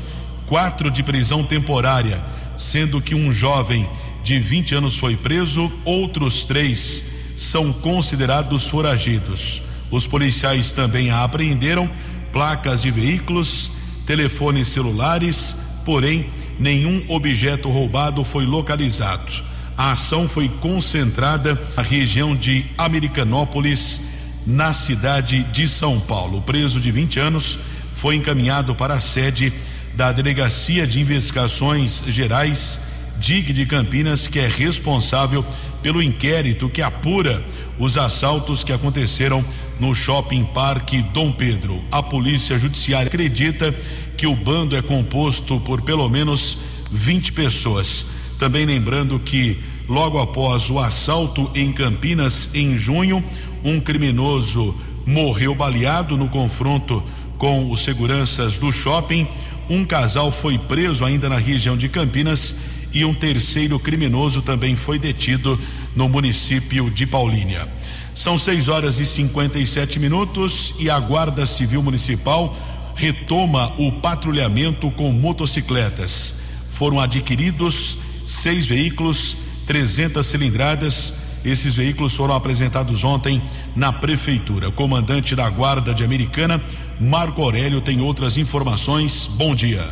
quatro 0.46 0.90
de 0.90 1.02
prisão 1.02 1.44
temporária, 1.44 2.22
sendo 2.56 3.00
que 3.00 3.14
um 3.14 3.32
jovem 3.32 3.88
de 4.22 4.38
20 4.38 4.74
anos 4.76 4.98
foi 4.98 5.16
preso, 5.16 5.70
outros 5.84 6.44
três 6.44 7.04
são 7.36 7.72
considerados 7.72 8.68
foragidos. 8.68 9.62
Os 9.90 10.06
policiais 10.06 10.72
também 10.72 11.10
apreenderam 11.10 11.90
placas 12.32 12.82
de 12.82 12.90
veículos, 12.90 13.70
telefones 14.06 14.68
celulares, 14.68 15.56
porém 15.84 16.26
nenhum 16.58 17.04
objeto 17.08 17.68
roubado 17.68 18.24
foi 18.24 18.46
localizado. 18.46 19.30
A 19.76 19.92
ação 19.92 20.28
foi 20.28 20.48
concentrada 20.48 21.60
na 21.76 21.82
região 21.82 22.34
de 22.34 22.64
Americanópolis, 22.78 24.00
na 24.46 24.72
cidade 24.72 25.42
de 25.44 25.66
São 25.66 25.98
Paulo. 25.98 26.38
O 26.38 26.42
preso 26.42 26.80
de 26.80 26.90
20 26.90 27.18
anos 27.18 27.58
foi 27.96 28.16
encaminhado 28.16 28.74
para 28.74 28.94
a 28.94 29.00
sede 29.00 29.52
da 29.96 30.10
Delegacia 30.10 30.86
de 30.86 31.00
Investigações 31.00 32.02
Gerais 32.08 32.80
DIG 33.18 33.52
de 33.52 33.64
Campinas, 33.64 34.26
que 34.26 34.38
é 34.38 34.48
responsável 34.48 35.44
pelo 35.82 36.02
inquérito 36.02 36.68
que 36.68 36.82
apura 36.82 37.44
os 37.78 37.96
assaltos 37.96 38.64
que 38.64 38.72
aconteceram 38.72 39.44
no 39.78 39.94
Shopping 39.94 40.44
Parque 40.46 41.02
Dom 41.02 41.30
Pedro. 41.32 41.82
A 41.92 42.02
Polícia 42.02 42.58
Judiciária 42.58 43.06
acredita 43.06 43.74
que 44.16 44.26
o 44.26 44.34
bando 44.34 44.76
é 44.76 44.82
composto 44.82 45.60
por 45.60 45.82
pelo 45.82 46.08
menos 46.08 46.58
20 46.90 47.32
pessoas. 47.32 48.06
Também 48.38 48.66
lembrando 48.66 49.18
que 49.20 49.58
logo 49.88 50.18
após 50.18 50.70
o 50.70 50.78
assalto 50.78 51.50
em 51.54 51.72
Campinas 51.72 52.50
em 52.54 52.76
junho, 52.76 53.22
um 53.62 53.80
criminoso 53.80 54.74
morreu 55.06 55.54
baleado 55.54 56.16
no 56.16 56.28
confronto 56.28 57.02
com 57.38 57.70
os 57.70 57.84
seguranças 57.84 58.58
do 58.58 58.72
shopping 58.72 59.26
um 59.68 59.84
casal 59.84 60.30
foi 60.30 60.58
preso 60.58 61.04
ainda 61.04 61.28
na 61.28 61.36
região 61.36 61.76
de 61.76 61.88
Campinas 61.88 62.56
e 62.92 63.04
um 63.04 63.12
terceiro 63.12 63.78
criminoso 63.78 64.42
também 64.42 64.76
foi 64.76 64.98
detido 64.98 65.58
no 65.94 66.08
município 66.08 66.90
de 66.90 67.06
Paulínia. 67.06 67.68
São 68.14 68.38
6 68.38 68.68
horas 68.68 69.00
e 69.00 69.06
57 69.06 69.98
minutos 69.98 70.74
e 70.78 70.88
a 70.88 70.98
Guarda 71.00 71.46
Civil 71.46 71.82
Municipal 71.82 72.56
retoma 72.94 73.72
o 73.76 73.90
patrulhamento 73.90 74.90
com 74.92 75.10
motocicletas. 75.12 76.36
Foram 76.72 77.00
adquiridos 77.00 77.98
seis 78.24 78.66
veículos, 78.66 79.36
300 79.66 80.24
cilindradas. 80.24 81.14
Esses 81.44 81.74
veículos 81.74 82.14
foram 82.14 82.34
apresentados 82.34 83.04
ontem 83.04 83.42
na 83.76 83.92
prefeitura. 83.92 84.68
O 84.68 84.72
comandante 84.72 85.36
da 85.36 85.48
Guarda 85.50 85.92
de 85.92 86.04
Americana, 86.04 86.62
Marco 87.00 87.42
Aurélio, 87.42 87.80
tem 87.80 88.00
outras 88.00 88.36
informações. 88.36 89.26
Bom 89.26 89.54
dia. 89.54 89.84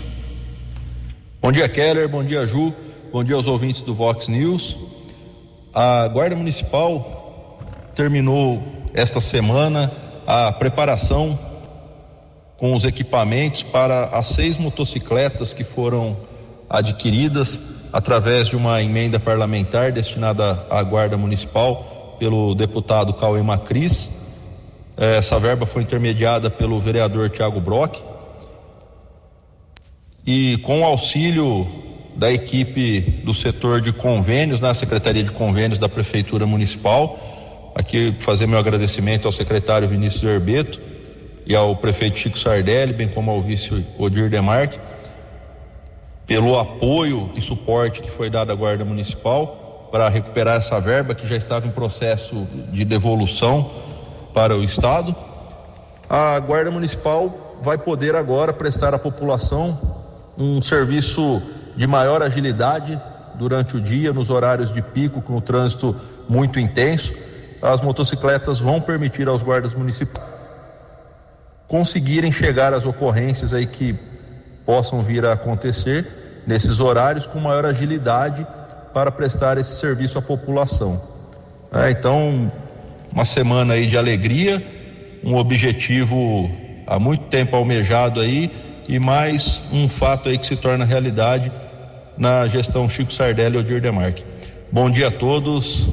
Bom 1.40 1.50
dia, 1.50 1.68
Keller. 1.68 2.08
Bom 2.08 2.22
dia, 2.22 2.46
Ju. 2.46 2.72
Bom 3.12 3.24
dia 3.24 3.34
aos 3.34 3.46
ouvintes 3.46 3.82
do 3.82 3.94
Vox 3.94 4.28
News. 4.28 4.76
A 5.74 6.06
Guarda 6.08 6.36
Municipal 6.36 7.58
terminou 7.94 8.62
esta 8.94 9.20
semana 9.20 9.90
a 10.26 10.52
preparação 10.52 11.38
com 12.56 12.74
os 12.74 12.84
equipamentos 12.84 13.64
para 13.64 14.04
as 14.04 14.28
seis 14.28 14.56
motocicletas 14.56 15.52
que 15.52 15.64
foram 15.64 16.16
adquiridas 16.70 17.88
através 17.92 18.48
de 18.48 18.56
uma 18.56 18.80
emenda 18.80 19.18
parlamentar 19.18 19.90
destinada 19.90 20.64
à 20.70 20.80
Guarda 20.82 21.16
Municipal 21.16 22.16
pelo 22.20 22.54
deputado 22.54 23.12
Cauê 23.14 23.42
Macris. 23.42 24.21
É, 24.96 25.16
essa 25.16 25.38
verba 25.38 25.66
foi 25.66 25.82
intermediada 25.82 26.50
pelo 26.50 26.78
vereador 26.80 27.30
Tiago 27.30 27.60
Brock. 27.60 27.98
E 30.26 30.58
com 30.58 30.82
o 30.82 30.84
auxílio 30.84 31.66
da 32.14 32.30
equipe 32.30 33.00
do 33.24 33.32
setor 33.32 33.80
de 33.80 33.92
convênios, 33.92 34.60
na 34.60 34.74
Secretaria 34.74 35.24
de 35.24 35.32
Convênios 35.32 35.78
da 35.78 35.88
Prefeitura 35.88 36.46
Municipal, 36.46 37.72
aqui 37.74 38.14
fazer 38.20 38.46
meu 38.46 38.58
agradecimento 38.58 39.26
ao 39.26 39.32
secretário 39.32 39.88
Vinícius 39.88 40.22
Herbeto 40.22 40.80
e 41.46 41.56
ao 41.56 41.74
prefeito 41.74 42.18
Chico 42.18 42.38
Sardelli, 42.38 42.92
bem 42.92 43.08
como 43.08 43.30
ao 43.30 43.40
vice 43.40 43.84
Odir 43.98 44.28
Demarque 44.28 44.78
pelo 46.26 46.58
apoio 46.58 47.30
e 47.34 47.40
suporte 47.40 48.00
que 48.00 48.10
foi 48.10 48.30
dado 48.30 48.52
à 48.52 48.54
Guarda 48.54 48.84
Municipal 48.84 49.88
para 49.90 50.08
recuperar 50.08 50.56
essa 50.56 50.80
verba 50.80 51.14
que 51.14 51.26
já 51.26 51.36
estava 51.36 51.66
em 51.66 51.70
processo 51.70 52.46
de 52.72 52.84
devolução 52.84 53.70
para 54.32 54.56
o 54.56 54.64
Estado. 54.64 55.14
A 56.08 56.38
Guarda 56.40 56.70
Municipal 56.70 57.58
vai 57.62 57.78
poder 57.78 58.14
agora 58.14 58.52
prestar 58.52 58.94
à 58.94 58.98
população 58.98 59.78
um 60.36 60.60
serviço 60.60 61.40
de 61.76 61.86
maior 61.86 62.22
agilidade 62.22 63.00
durante 63.34 63.76
o 63.76 63.80
dia, 63.80 64.12
nos 64.12 64.30
horários 64.30 64.72
de 64.72 64.82
pico, 64.82 65.22
com 65.22 65.36
o 65.36 65.40
trânsito 65.40 65.94
muito 66.28 66.58
intenso. 66.58 67.12
As 67.60 67.80
motocicletas 67.80 68.58
vão 68.58 68.80
permitir 68.80 69.28
aos 69.28 69.42
guardas 69.42 69.74
municipais 69.74 70.42
conseguirem 71.72 72.30
chegar 72.30 72.74
às 72.74 72.84
ocorrências 72.84 73.54
aí 73.54 73.64
que 73.64 73.98
possam 74.66 75.00
vir 75.00 75.24
a 75.24 75.32
acontecer 75.32 76.06
nesses 76.46 76.80
horários 76.80 77.24
com 77.24 77.40
maior 77.40 77.64
agilidade 77.64 78.46
para 78.92 79.10
prestar 79.10 79.56
esse 79.56 79.80
serviço 79.80 80.18
à 80.18 80.22
população. 80.22 81.00
É, 81.72 81.90
então, 81.90 82.52
uma 83.14 83.24
semana 83.24 83.74
aí 83.74 83.86
de 83.86 83.96
alegria, 83.96 84.64
um 85.22 85.36
objetivo 85.36 86.50
há 86.86 86.98
muito 86.98 87.24
tempo 87.24 87.54
almejado 87.54 88.20
aí 88.20 88.50
e 88.88 88.98
mais 88.98 89.60
um 89.70 89.88
fato 89.88 90.28
aí 90.28 90.38
que 90.38 90.46
se 90.46 90.56
torna 90.56 90.84
realidade 90.84 91.52
na 92.16 92.46
gestão 92.48 92.88
Chico 92.88 93.12
Sardelli 93.12 93.56
e 93.56 93.58
Odir 93.60 93.80
Demarque. 93.80 94.24
Bom 94.70 94.90
dia 94.90 95.08
a 95.08 95.10
todos, 95.10 95.88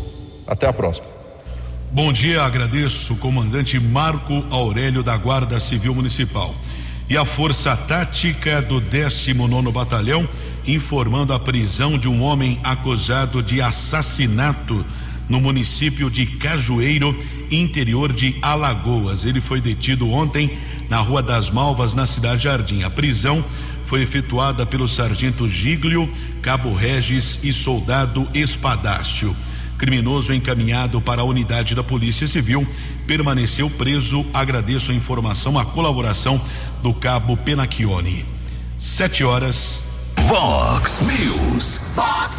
até 0.47 0.67
a 0.67 0.73
próxima. 0.73 1.07
Bom 1.91 2.13
dia, 2.13 2.43
agradeço 2.43 3.17
comandante 3.17 3.79
Marco 3.79 4.45
Aurélio 4.49 5.03
da 5.03 5.17
Guarda 5.17 5.59
Civil 5.59 5.93
Municipal 5.93 6.55
e 7.09 7.17
a 7.17 7.25
Força 7.25 7.75
Tática 7.75 8.61
do 8.61 8.79
19 8.79 9.71
Batalhão 9.71 10.27
informando 10.65 11.33
a 11.33 11.39
prisão 11.39 11.97
de 11.97 12.07
um 12.07 12.21
homem 12.21 12.59
acusado 12.63 13.41
de 13.41 13.61
assassinato 13.61 14.85
no 15.29 15.39
município 15.39 16.09
de 16.09 16.25
Cajueiro, 16.25 17.17
interior 17.51 18.11
de 18.11 18.35
Alagoas. 18.41 19.23
Ele 19.23 19.39
foi 19.39 19.61
detido 19.61 20.09
ontem 20.09 20.57
na 20.89 20.99
Rua 20.99 21.21
das 21.21 21.49
Malvas, 21.49 21.93
na 21.93 22.07
cidade 22.07 22.37
de 22.37 22.43
Jardim. 22.45 22.83
A 22.83 22.89
prisão 22.89 23.45
foi 23.85 24.01
efetuada 24.01 24.65
pelo 24.65 24.87
sargento 24.87 25.47
Giglio, 25.47 26.11
cabo 26.41 26.73
Regis 26.73 27.39
e 27.43 27.53
soldado 27.53 28.27
Espadácio. 28.33 29.35
Criminoso 29.77 30.33
encaminhado 30.33 30.99
para 30.99 31.21
a 31.21 31.25
unidade 31.25 31.73
da 31.73 31.83
Polícia 31.83 32.27
Civil 32.27 32.67
permaneceu 33.07 33.69
preso. 33.69 34.25
Agradeço 34.33 34.91
a 34.91 34.93
informação, 34.93 35.57
a 35.57 35.65
colaboração 35.65 36.39
do 36.83 36.93
cabo 36.93 37.37
Penacchione. 37.37 38.25
Sete 38.77 39.23
horas. 39.23 39.79
Vox 40.27 41.01
News. 41.01 41.79
Vox 41.95 42.37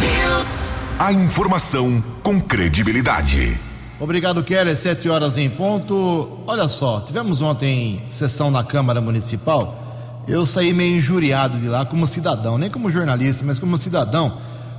News. 0.00 0.65
A 0.98 1.12
informação 1.12 2.02
com 2.22 2.40
credibilidade. 2.40 3.58
Obrigado, 4.00 4.42
Keller. 4.42 4.76
Sete 4.76 5.08
horas 5.08 5.36
em 5.36 5.48
ponto. 5.48 6.40
Olha 6.46 6.68
só, 6.68 7.00
tivemos 7.00 7.42
ontem 7.42 8.02
sessão 8.08 8.50
na 8.50 8.64
Câmara 8.64 9.00
Municipal. 9.00 10.24
Eu 10.26 10.44
saí 10.46 10.72
meio 10.72 10.96
injuriado 10.96 11.58
de 11.58 11.68
lá 11.68 11.84
como 11.84 12.06
cidadão, 12.06 12.58
nem 12.58 12.70
como 12.70 12.90
jornalista, 12.90 13.44
mas 13.44 13.58
como 13.58 13.76
cidadão 13.78 14.36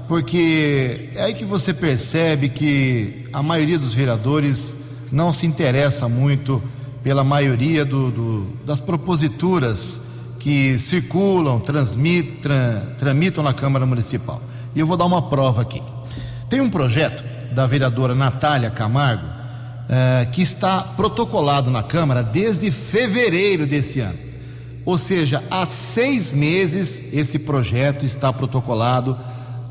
porque 0.08 1.10
é 1.16 1.24
aí 1.24 1.34
que 1.34 1.44
você 1.44 1.74
percebe 1.74 2.50
que 2.50 3.28
a 3.34 3.44
maioria 3.44 3.78
dos 3.78 3.94
vereadores 3.94 4.80
não 5.12 5.34
se 5.34 5.46
interessa 5.46 6.08
muito 6.08 6.64
pela 7.04 7.24
maioria 7.24 7.84
do, 7.84 8.10
do, 8.10 8.48
das 8.66 8.80
proposituras 8.80 10.02
que 10.40 10.80
circulam, 10.80 11.60
transmit, 11.60 12.40
tra, 12.42 12.96
tramitam 12.98 13.44
na 13.44 13.54
Câmara 13.54 13.86
Municipal. 13.86 14.42
E 14.74 14.80
eu 14.80 14.88
vou 14.88 14.96
dar 14.96 15.06
uma 15.06 15.22
prova 15.22 15.62
aqui. 15.62 15.82
Tem 16.50 16.62
um 16.62 16.70
projeto 16.70 17.24
da 17.52 17.66
vereadora 17.66 18.16
Natália 18.16 18.70
Camargo 18.70 19.26
eh, 19.90 20.28
que 20.32 20.42
está 20.42 20.82
protocolado 20.82 21.72
na 21.72 21.84
Câmara 21.84 22.24
desde 22.24 22.70
fevereiro 22.72 23.66
desse 23.66 24.00
ano. 24.00 24.18
Ou 24.86 24.98
seja, 24.98 25.44
há 25.52 25.66
seis 25.66 26.32
meses 26.32 27.14
esse 27.14 27.40
projeto 27.40 28.06
está 28.06 28.32
protocolado 28.32 29.18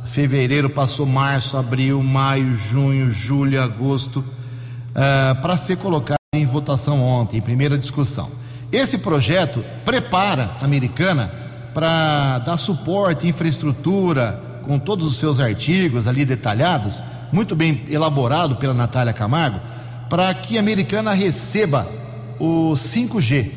fevereiro 0.07 0.71
passou 0.71 1.05
março, 1.05 1.57
abril, 1.57 2.03
maio, 2.03 2.53
junho, 2.55 3.11
julho, 3.11 3.62
agosto, 3.62 4.21
uh, 4.21 5.41
para 5.43 5.59
ser 5.59 5.77
colocado 5.77 6.17
em 6.35 6.47
votação 6.47 7.03
ontem, 7.03 7.39
em 7.39 7.43
primeira 7.43 7.77
discussão. 7.77 8.31
Esse 8.73 8.99
projeto 8.99 9.62
prepara 9.85 10.53
a 10.61 10.65
americana 10.65 11.31
para 11.75 12.39
dar 12.39 12.57
suporte, 12.57 13.27
infraestrutura, 13.27 14.41
com 14.66 14.79
todos 14.79 15.07
os 15.07 15.16
seus 15.16 15.38
artigos 15.38 16.07
ali 16.07 16.24
detalhados, 16.24 17.02
muito 17.33 17.55
bem 17.55 17.83
elaborado 17.88 18.57
pela 18.57 18.74
Natália 18.74 19.12
Camargo, 19.12 19.61
para 20.11 20.33
que 20.35 20.57
a 20.57 20.61
americana 20.61 21.12
receba 21.12 21.87
o 22.38 22.72
5G, 22.72 23.50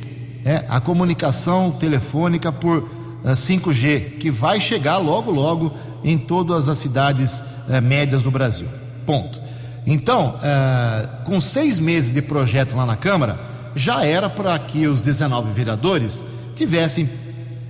é, 0.46 0.66
a 0.70 0.80
comunicação 0.80 1.72
telefônica 1.72 2.52
por 2.52 2.78
uh, 2.78 2.90
eh, 3.26 3.34
5G, 3.34 4.18
que 4.20 4.32
vai 4.32 4.62
chegar 4.62 4.98
logo, 4.98 5.32
logo 5.32 5.74
em 6.04 6.18
todas 6.18 6.70
as 6.70 6.78
cidades 6.78 7.44
eh, 7.70 7.82
médias 7.82 8.24
do 8.24 8.32
Brasil. 8.32 8.68
Ponto. 9.06 9.42
Então, 9.86 10.36
eh, 10.42 11.10
com 11.26 11.42
seis 11.42 11.78
meses 11.80 12.14
de 12.14 12.22
projeto 12.22 12.76
lá 12.76 12.86
na 12.86 12.96
Câmara, 12.96 13.38
já 13.76 14.06
era 14.06 14.30
para 14.30 14.58
que 14.58 14.88
os 14.88 15.02
19 15.02 15.52
vereadores 15.52 16.26
tivessem 16.56 17.10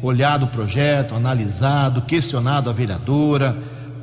olhado 0.01 0.45
o 0.45 0.47
projeto, 0.47 1.15
analisado, 1.15 2.01
questionado 2.01 2.69
a 2.69 2.73
vereadora, 2.73 3.57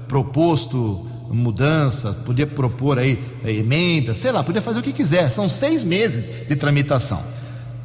proposto 0.08 1.06
mudança, 1.30 2.12
podia 2.24 2.46
propor 2.46 2.98
aí 2.98 3.20
eh, 3.44 3.52
emenda, 3.52 4.14
sei 4.14 4.30
lá, 4.30 4.42
podia 4.42 4.62
fazer 4.62 4.78
o 4.78 4.82
que 4.82 4.92
quiser. 4.92 5.30
São 5.30 5.48
seis 5.48 5.82
meses 5.82 6.48
de 6.48 6.56
tramitação. 6.56 7.22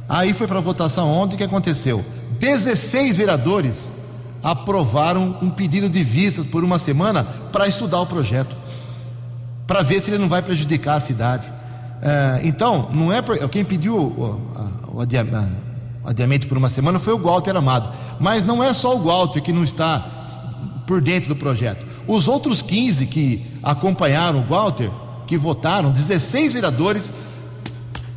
Aí 0.08 0.32
foi 0.32 0.46
para 0.46 0.60
votação 0.60 1.08
ontem, 1.08 1.34
o 1.34 1.38
que 1.38 1.44
aconteceu? 1.44 2.04
16 2.38 3.16
vereadores 3.16 3.94
aprovaram 4.42 5.36
um 5.40 5.50
pedido 5.50 5.88
de 5.88 6.02
vistas 6.02 6.44
por 6.44 6.64
uma 6.64 6.78
semana 6.78 7.24
para 7.52 7.66
estudar 7.66 8.00
o 8.00 8.06
projeto, 8.06 8.56
para 9.66 9.82
ver 9.82 10.00
se 10.00 10.10
ele 10.10 10.18
não 10.18 10.28
vai 10.28 10.42
prejudicar 10.42 10.96
a 10.96 11.00
cidade. 11.00 11.48
É, 12.02 12.40
então, 12.42 12.88
não 12.92 13.12
é 13.12 13.22
quem 13.48 13.64
pediu 13.64 13.96
o, 13.96 14.92
o, 14.92 15.00
adiamento 16.04 16.46
por 16.46 16.56
uma 16.58 16.68
semana 16.68 16.98
foi 16.98 17.12
o 17.12 17.18
Walter 17.18 17.56
Amado, 17.56 17.92
mas 18.18 18.44
não 18.44 18.62
é 18.62 18.72
só 18.72 18.96
o 18.96 19.02
Walter 19.02 19.40
que 19.40 19.52
não 19.52 19.64
está 19.64 20.04
por 20.86 21.00
dentro 21.00 21.28
do 21.28 21.36
projeto. 21.36 21.86
Os 22.06 22.28
outros 22.28 22.60
15 22.62 23.06
que 23.06 23.42
acompanharam 23.62 24.40
o 24.40 24.46
Walter, 24.46 24.90
que 25.26 25.36
votaram, 25.36 25.90
16 25.90 26.54
vereadores, 26.54 27.12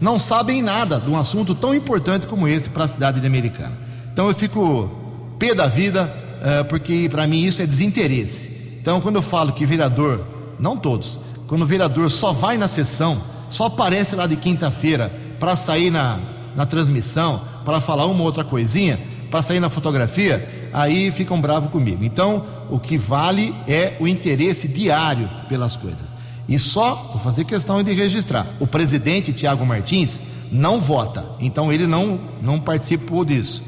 não 0.02 0.20
sabem 0.20 0.62
nada 0.62 1.00
de 1.00 1.10
um 1.10 1.18
assunto 1.18 1.54
tão 1.54 1.74
importante 1.74 2.28
como 2.28 2.48
esse 2.48 2.70
para 2.70 2.86
a 2.86 2.88
cidade 2.88 3.20
de 3.20 3.28
Americana. 3.28 3.78
Então 4.12 4.28
eu 4.28 4.36
fico 4.36 4.90
pé 5.38 5.54
da 5.54 5.68
vida, 5.68 6.12
uh, 6.42 6.66
porque 6.66 7.08
para 7.10 7.28
mim 7.28 7.44
isso 7.44 7.62
é 7.62 7.66
desinteresse. 7.66 8.56
Então, 8.82 9.02
quando 9.02 9.16
eu 9.16 9.22
falo 9.22 9.52
que 9.52 9.66
vereador, 9.66 10.24
não 10.60 10.78
todos, 10.78 11.20
quando 11.48 11.64
o 11.64 11.66
vereador 11.66 12.12
só 12.12 12.32
vai 12.32 12.56
na 12.56 12.68
sessão 12.68 13.20
só 13.50 13.66
aparece 13.66 14.16
lá 14.16 14.26
de 14.26 14.36
quinta-feira 14.36 15.12
para 15.40 15.56
sair 15.56 15.92
na, 15.92 16.20
na 16.56 16.66
transmissão, 16.66 17.42
para 17.66 17.82
falar 17.82 18.06
uma 18.06 18.24
outra 18.24 18.44
coisinha, 18.44 19.00
para 19.30 19.42
sair 19.42 19.60
na 19.60 19.70
fotografia, 19.70 20.70
aí 20.72 21.12
ficam 21.12 21.42
bravos 21.42 21.70
comigo. 21.70 22.06
Então, 22.06 22.46
o 22.70 22.80
que 22.80 22.98
vale 22.98 23.54
é 23.68 23.98
o 24.00 24.08
interesse 24.08 24.68
diário 24.68 25.30
pelas 25.50 25.76
coisas. 25.76 26.16
E 26.48 26.60
só 26.60 26.96
vou 27.12 27.20
fazer 27.20 27.44
questão 27.44 27.84
de 27.84 27.92
registrar: 27.92 28.48
o 28.60 28.68
presidente 28.68 29.34
Tiago 29.34 29.66
Martins 29.66 30.22
não 30.52 30.80
vota, 30.80 31.26
então 31.40 31.74
ele 31.74 31.88
não, 31.88 32.20
não 32.42 32.60
participou 32.60 33.26
disso. 33.26 33.64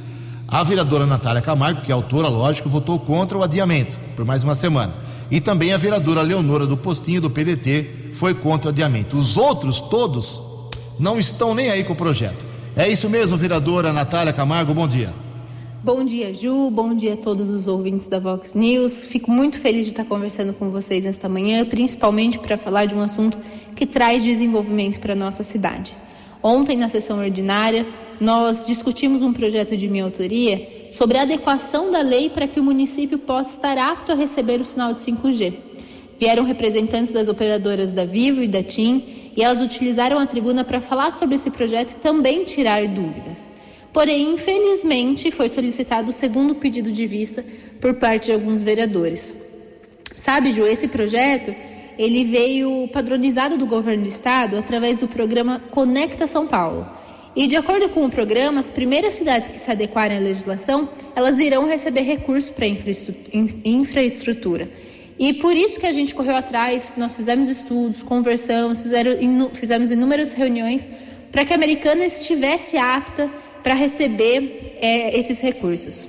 A 0.47 0.63
vereadora 0.63 1.05
Natália 1.05 1.41
Camargo, 1.41 1.81
que 1.81 1.91
é 1.91 1.93
autora, 1.93 2.29
lógico, 2.29 2.69
votou 2.69 2.97
contra 2.99 3.37
o 3.37 3.43
adiamento 3.43 3.99
por 4.15 4.23
mais 4.23 4.43
uma 4.43 4.55
semana. 4.55 4.93
E 5.29 5.41
também 5.41 5.73
a 5.73 5.77
vereadora 5.77 6.21
Leonora 6.21 6.65
do 6.65 6.77
Postinho, 6.77 7.19
do 7.19 7.29
PDT, 7.29 8.11
foi 8.13 8.33
contra 8.33 8.69
o 8.69 8.71
adiamento. 8.71 9.17
Os 9.17 9.35
outros, 9.35 9.81
todos, 9.81 10.41
não 10.97 11.19
estão 11.19 11.53
nem 11.53 11.69
aí 11.69 11.83
com 11.83 11.91
o 11.91 11.97
projeto. 11.97 12.46
É 12.77 12.87
isso 12.87 13.09
mesmo, 13.09 13.35
vereadora 13.35 13.91
Natália 13.91 14.31
Camargo, 14.31 14.71
bom 14.71 14.87
dia. 14.87 15.11
Bom 15.83 16.05
dia, 16.05 16.31
Ju. 16.31 16.69
Bom 16.69 16.95
dia 16.95 17.15
a 17.15 17.17
todos 17.17 17.49
os 17.49 17.65
ouvintes 17.65 18.07
da 18.07 18.19
Vox 18.19 18.53
News. 18.53 19.03
Fico 19.03 19.31
muito 19.31 19.57
feliz 19.57 19.87
de 19.87 19.93
estar 19.93 20.05
conversando 20.05 20.53
com 20.53 20.69
vocês 20.69 21.03
nesta 21.03 21.27
manhã, 21.27 21.65
principalmente 21.65 22.37
para 22.37 22.55
falar 22.55 22.85
de 22.85 22.93
um 22.93 23.01
assunto 23.01 23.35
que 23.75 23.87
traz 23.87 24.23
desenvolvimento 24.23 24.99
para 24.99 25.13
a 25.13 25.15
nossa 25.15 25.43
cidade. 25.43 25.95
Ontem, 26.43 26.77
na 26.77 26.87
sessão 26.87 27.17
ordinária, 27.17 27.83
nós 28.21 28.67
discutimos 28.67 29.23
um 29.23 29.33
projeto 29.33 29.75
de 29.75 29.87
minha 29.89 30.03
autoria 30.03 30.91
sobre 30.91 31.17
a 31.17 31.23
adequação 31.23 31.89
da 31.89 32.01
lei 32.01 32.29
para 32.29 32.47
que 32.47 32.59
o 32.59 32.63
município 32.63 33.17
possa 33.17 33.53
estar 33.53 33.75
apto 33.79 34.11
a 34.11 34.15
receber 34.15 34.61
o 34.61 34.65
sinal 34.65 34.93
de 34.93 34.99
5G. 34.99 35.55
Vieram 36.19 36.43
representantes 36.43 37.11
das 37.11 37.27
operadoras 37.27 37.91
da 37.91 38.05
Vivo 38.05 38.43
e 38.43 38.47
da 38.47 38.61
TIM 38.61 39.16
e 39.37 39.43
elas 39.43 39.61
utilizaram 39.61 40.17
a 40.17 40.25
tribuna 40.25 40.63
para 40.63 40.81
falar 40.81 41.11
sobre 41.11 41.35
esse 41.35 41.51
projeto 41.51 41.91
e 41.91 41.97
também 41.97 42.43
tirar 42.43 42.87
dúvidas. 42.87 43.51
Porém, 43.93 44.33
infelizmente, 44.33 45.29
foi 45.29 45.47
solicitado 45.47 46.09
o 46.09 46.13
segundo 46.13 46.55
pedido 46.55 46.91
de 46.91 47.05
vista 47.05 47.45
por 47.79 47.93
parte 47.93 48.25
de 48.25 48.31
alguns 48.33 48.63
vereadores. 48.63 49.31
Sabe, 50.11 50.51
Ju, 50.51 50.65
esse 50.65 50.87
projeto 50.87 51.53
ele 51.99 52.23
veio 52.23 52.87
padronizado 52.89 53.57
do 53.57 53.67
governo 53.67 54.03
do 54.03 54.09
estado 54.09 54.57
através 54.57 54.97
do 54.97 55.07
programa 55.07 55.61
Conecta 55.69 56.25
São 56.25 56.47
Paulo. 56.47 56.87
E 57.35 57.45
de 57.45 57.55
acordo 57.55 57.89
com 57.89 58.03
o 58.03 58.09
programa, 58.09 58.59
as 58.59 58.71
primeiras 58.71 59.13
cidades 59.13 59.47
que 59.47 59.59
se 59.59 59.69
adequarem 59.69 60.17
à 60.17 60.19
legislação, 60.19 60.89
elas 61.15 61.37
irão 61.37 61.67
receber 61.67 62.01
recursos 62.01 62.49
para 62.49 62.65
infraestrutura. 63.63 64.67
E 65.19 65.33
por 65.33 65.55
isso 65.55 65.79
que 65.79 65.87
a 65.87 65.91
gente 65.91 66.13
correu 66.13 66.35
atrás, 66.35 66.93
nós 66.95 67.15
fizemos 67.15 67.49
estudos, 67.49 68.03
conversamos, 68.03 68.83
fizemos 69.53 69.89
inúmeras 69.89 70.33
reuniões 70.33 70.87
para 71.31 71.43
que 71.43 71.53
a 71.53 71.55
americana 71.55 72.05
estivesse 72.05 72.77
apta 72.77 73.29
para 73.63 73.73
receber 73.73 74.77
é, 74.79 75.17
esses 75.17 75.39
recursos. 75.41 76.07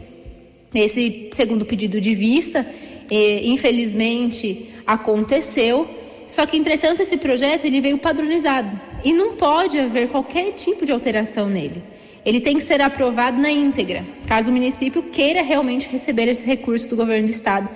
Esse 0.75 1.31
segundo 1.33 1.65
pedido 1.65 1.99
de 2.01 2.15
vista, 2.15 2.67
é, 3.11 3.47
infelizmente, 3.47 4.69
aconteceu, 4.87 5.89
só 6.29 6.45
que 6.45 6.59
entretanto 6.59 7.01
esse 7.01 7.17
projeto 7.17 7.65
ele 7.65 7.81
veio 7.81 7.97
padronizado 7.97 8.79
e 9.03 9.15
não 9.15 9.37
pode 9.37 9.79
haver 9.79 10.09
qualquer 10.09 10.53
tipo 10.53 10.85
de 10.85 10.93
alteração 10.93 11.49
nele. 11.49 11.83
Ele 12.27 12.41
tem 12.41 12.57
que 12.57 12.63
ser 12.63 12.83
aprovado 12.83 13.41
na 13.41 13.51
íntegra, 13.51 14.05
caso 14.27 14.51
o 14.51 14.53
município 14.53 15.03
queira 15.05 15.41
realmente 15.41 15.89
receber 15.89 16.29
esse 16.29 16.45
recurso 16.45 16.87
do 16.87 16.97
governo 16.97 17.27
do 17.27 17.33
estado 17.33 17.71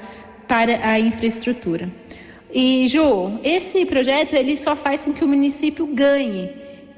para 0.46 0.86
a 0.86 0.98
infraestrutura. 0.98 1.88
E 2.52 2.86
Ju, 2.86 3.40
esse 3.42 3.86
projeto 3.86 4.34
ele 4.34 4.56
só 4.56 4.76
faz 4.76 5.02
com 5.02 5.12
que 5.12 5.24
o 5.24 5.28
município 5.28 5.86
ganhe, 5.86 6.50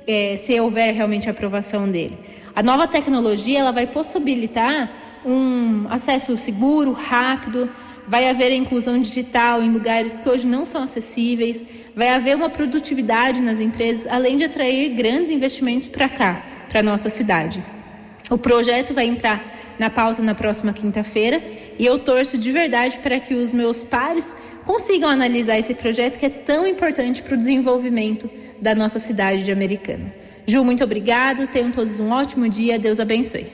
é, 0.07 0.37
se 0.37 0.59
houver 0.59 0.93
realmente 0.93 1.31
aprovação 1.31 1.89
dele. 1.89 2.19
A 2.55 2.63
nova 2.63 2.87
tecnologia 2.87 3.61
ela 3.61 3.71
vai 3.71 3.87
possibilitar 3.87 4.91
um 5.25 5.87
acesso 5.89 6.37
seguro, 6.37 6.93
rápido, 6.93 7.71
vai 8.07 8.29
haver 8.29 8.53
a 8.53 8.55
inclusão 8.55 9.01
digital 9.01 9.63
em 9.63 9.71
lugares 9.73 10.19
que 10.19 10.29
hoje 10.29 10.47
não 10.47 10.67
são 10.67 10.83
acessíveis, 10.83 11.65
vai 11.97 12.09
haver 12.11 12.37
uma 12.37 12.51
produtividade 12.51 13.41
nas 13.41 13.61
empresas, 13.61 14.07
além 14.07 14.37
de 14.37 14.45
atrair 14.45 14.95
grandes 14.95 15.31
investimentos 15.31 15.89
para 15.89 16.09
cá, 16.09 16.45
para 16.69 16.81
a 16.81 16.83
nossa 16.83 17.09
cidade. 17.09 17.63
O 18.31 18.37
projeto 18.37 18.93
vai 18.93 19.07
entrar 19.07 19.43
na 19.79 19.91
pauta 19.91 20.23
na 20.23 20.35
próxima 20.35 20.73
quinta-feira 20.73 21.43
e 21.79 21.85
eu 21.85 21.99
torço 21.99 22.39
de 22.39 22.53
verdade 22.53 22.99
para 22.99 23.19
que 23.21 23.35
os 23.35 23.53
meus 23.53 23.83
pares 23.83 24.35
consigam 24.65 25.09
analisar 25.11 25.59
esse 25.59 25.75
projeto 25.75 26.19
que 26.19 26.27
é 26.27 26.31
tão 26.31 26.67
importante 26.67 27.23
para 27.23 27.35
o 27.35 27.37
desenvolvimento 27.37 28.29
da 28.61 28.75
nossa 28.75 28.99
cidade 28.99 29.45
de 29.45 29.53
Americana. 29.53 30.13
Ju, 30.47 30.65
muito 30.65 30.85
obrigado, 30.85 31.47
tenham 31.47 31.71
todos 31.71 32.01
um 32.01 32.11
ótimo 32.11 32.49
dia, 32.49 32.79
Deus 32.79 33.01
abençoe. 33.01 33.47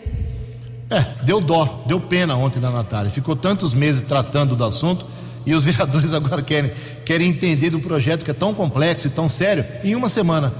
É, 0.90 1.04
deu 1.24 1.40
dó, 1.40 1.84
deu 1.86 2.00
pena 2.00 2.34
ontem 2.36 2.58
da 2.58 2.70
Natália. 2.70 3.10
Ficou 3.10 3.36
tantos 3.36 3.72
meses 3.72 4.02
tratando 4.02 4.56
do 4.56 4.64
assunto 4.64 5.06
e 5.46 5.54
os 5.54 5.62
vereadores 5.64 6.12
agora 6.12 6.42
querem, 6.42 6.72
querem 7.04 7.28
entender 7.28 7.70
do 7.70 7.78
projeto 7.78 8.24
que 8.24 8.30
é 8.30 8.34
tão 8.34 8.52
complexo 8.52 9.06
e 9.06 9.10
tão 9.10 9.28
sério 9.28 9.64
em 9.84 9.94
uma 9.94 10.08
semana. 10.08 10.52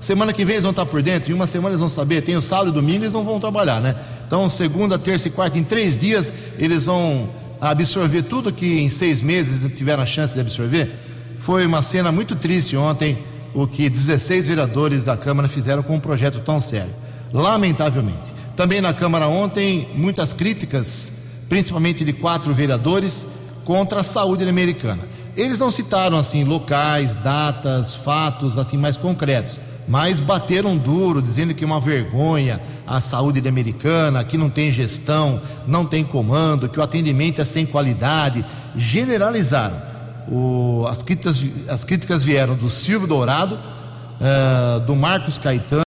Semana 0.00 0.32
que 0.32 0.44
vem 0.44 0.54
eles 0.54 0.64
vão 0.64 0.72
estar 0.72 0.84
por 0.86 1.02
dentro, 1.02 1.30
em 1.30 1.34
uma 1.34 1.46
semana 1.46 1.70
eles 1.70 1.80
vão 1.80 1.88
saber, 1.88 2.20
tem 2.20 2.36
o 2.36 2.42
sábado 2.42 2.70
e 2.70 2.72
domingo, 2.72 3.04
eles 3.04 3.14
não 3.14 3.24
vão 3.24 3.40
trabalhar, 3.40 3.80
né? 3.80 3.94
Então, 4.26 4.50
segunda, 4.50 4.98
terça 4.98 5.28
e 5.28 5.30
quarta, 5.30 5.58
em 5.58 5.64
três 5.64 5.98
dias, 5.98 6.32
eles 6.58 6.86
vão 6.86 7.28
absorver 7.60 8.22
tudo 8.22 8.52
que 8.52 8.80
em 8.80 8.88
seis 8.88 9.20
meses 9.20 9.70
tiveram 9.74 10.02
a 10.02 10.06
chance 10.06 10.34
de 10.34 10.40
absorver. 10.40 10.90
Foi 11.38 11.64
uma 11.64 11.80
cena 11.80 12.10
muito 12.10 12.34
triste 12.34 12.76
ontem, 12.76 13.18
o 13.54 13.66
que 13.66 13.88
16 13.88 14.48
vereadores 14.48 15.04
da 15.04 15.16
Câmara 15.16 15.48
fizeram 15.48 15.82
com 15.82 15.94
um 15.94 16.00
projeto 16.00 16.40
tão 16.40 16.60
sério. 16.60 16.90
Lamentavelmente. 17.32 18.34
Também 18.54 18.80
na 18.80 18.92
Câmara 18.92 19.28
ontem, 19.28 19.88
muitas 19.94 20.32
críticas, 20.32 21.12
principalmente 21.48 22.04
de 22.04 22.12
quatro 22.12 22.52
vereadores, 22.52 23.26
contra 23.64 24.00
a 24.00 24.04
saúde 24.04 24.48
americana. 24.48 25.02
Eles 25.36 25.58
não 25.58 25.70
citaram 25.70 26.18
assim 26.18 26.44
locais, 26.44 27.14
datas, 27.16 27.94
fatos 27.94 28.56
assim 28.56 28.76
mais 28.76 28.96
concretos, 28.96 29.60
mas 29.88 30.18
bateram 30.20 30.76
duro, 30.76 31.22
dizendo 31.22 31.54
que 31.54 31.62
é 31.62 31.66
uma 31.66 31.80
vergonha 31.80 32.60
a 32.86 33.00
saúde 33.00 33.46
americana, 33.46 34.24
que 34.24 34.36
não 34.36 34.50
tem 34.50 34.70
gestão, 34.70 35.40
não 35.66 35.84
tem 35.84 36.04
comando, 36.04 36.68
que 36.68 36.78
o 36.78 36.82
atendimento 36.82 37.40
é 37.40 37.44
sem 37.44 37.64
qualidade. 37.64 38.44
Generalizaram. 38.76 39.76
O, 40.28 40.84
as, 40.88 41.02
críticas, 41.02 41.44
as 41.68 41.84
críticas 41.84 42.24
vieram 42.24 42.54
do 42.54 42.68
Silvio 42.68 43.06
Dourado, 43.06 43.54
uh, 43.56 44.80
do 44.80 44.96
Marcos 44.96 45.38
Caetano 45.38 45.86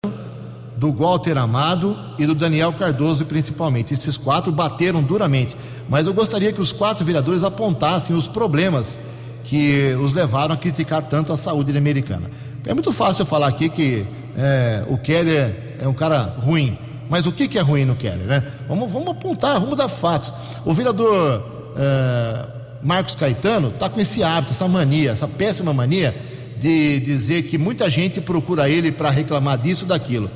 do 0.81 0.91
Walter 0.93 1.37
Amado 1.37 1.95
e 2.19 2.25
do 2.25 2.35
Daniel 2.35 2.73
Cardoso, 2.73 3.27
principalmente. 3.27 3.93
Esses 3.93 4.17
quatro 4.17 4.51
bateram 4.51 5.03
duramente. 5.03 5.55
Mas 5.91 6.07
eu 6.07 6.15
gostaria 6.15 6.51
que 6.55 6.61
os 6.61 6.73
quatro 6.73 7.05
vereadores 7.05 7.45
apontassem 7.45 8.17
os 8.17 8.27
problemas 8.27 8.99
que 9.45 9.95
os 10.03 10.15
levaram 10.15 10.55
a 10.55 10.57
criticar 10.57 11.03
tanto 11.03 11.35
a 11.35 11.37
saúde 11.37 11.77
americana. 11.77 12.31
É 12.67 12.75
muito 12.75 12.93
fácil 12.93 13.23
eu 13.23 13.27
falar 13.27 13.49
aqui 13.49 13.69
que 13.69 14.07
é, 14.37 14.85
o 14.89 14.99
Keller 14.99 15.77
é 15.81 15.89
um 15.89 15.95
cara 15.95 16.23
ruim. 16.23 16.79
Mas 17.09 17.27
o 17.27 17.33
que, 17.33 17.49
que 17.49 17.59
é 17.59 17.61
ruim 17.61 17.85
no 17.85 17.97
Keller, 17.97 18.27
né? 18.27 18.45
Vamos, 18.69 18.91
vamos 18.93 19.09
apontar, 19.09 19.59
vamos 19.59 19.77
dar 19.77 19.89
fatos. 19.89 20.33
O 20.65 20.73
vereador 20.73 21.73
é, 21.77 22.47
Marcos 22.83 23.15
Caetano 23.15 23.69
está 23.69 23.89
com 23.89 24.01
esse 24.01 24.23
hábito, 24.23 24.53
essa 24.53 24.69
mania, 24.69 25.11
essa 25.11 25.27
péssima 25.27 25.73
mania 25.73 26.15
de 26.59 27.01
dizer 27.01 27.45
que 27.45 27.59
muita 27.59 27.89
gente 27.89 28.21
procura 28.21 28.69
ele 28.69 28.93
para 28.93 29.11
reclamar 29.11 29.59
disso, 29.59 29.87
daquilo. 29.87 30.31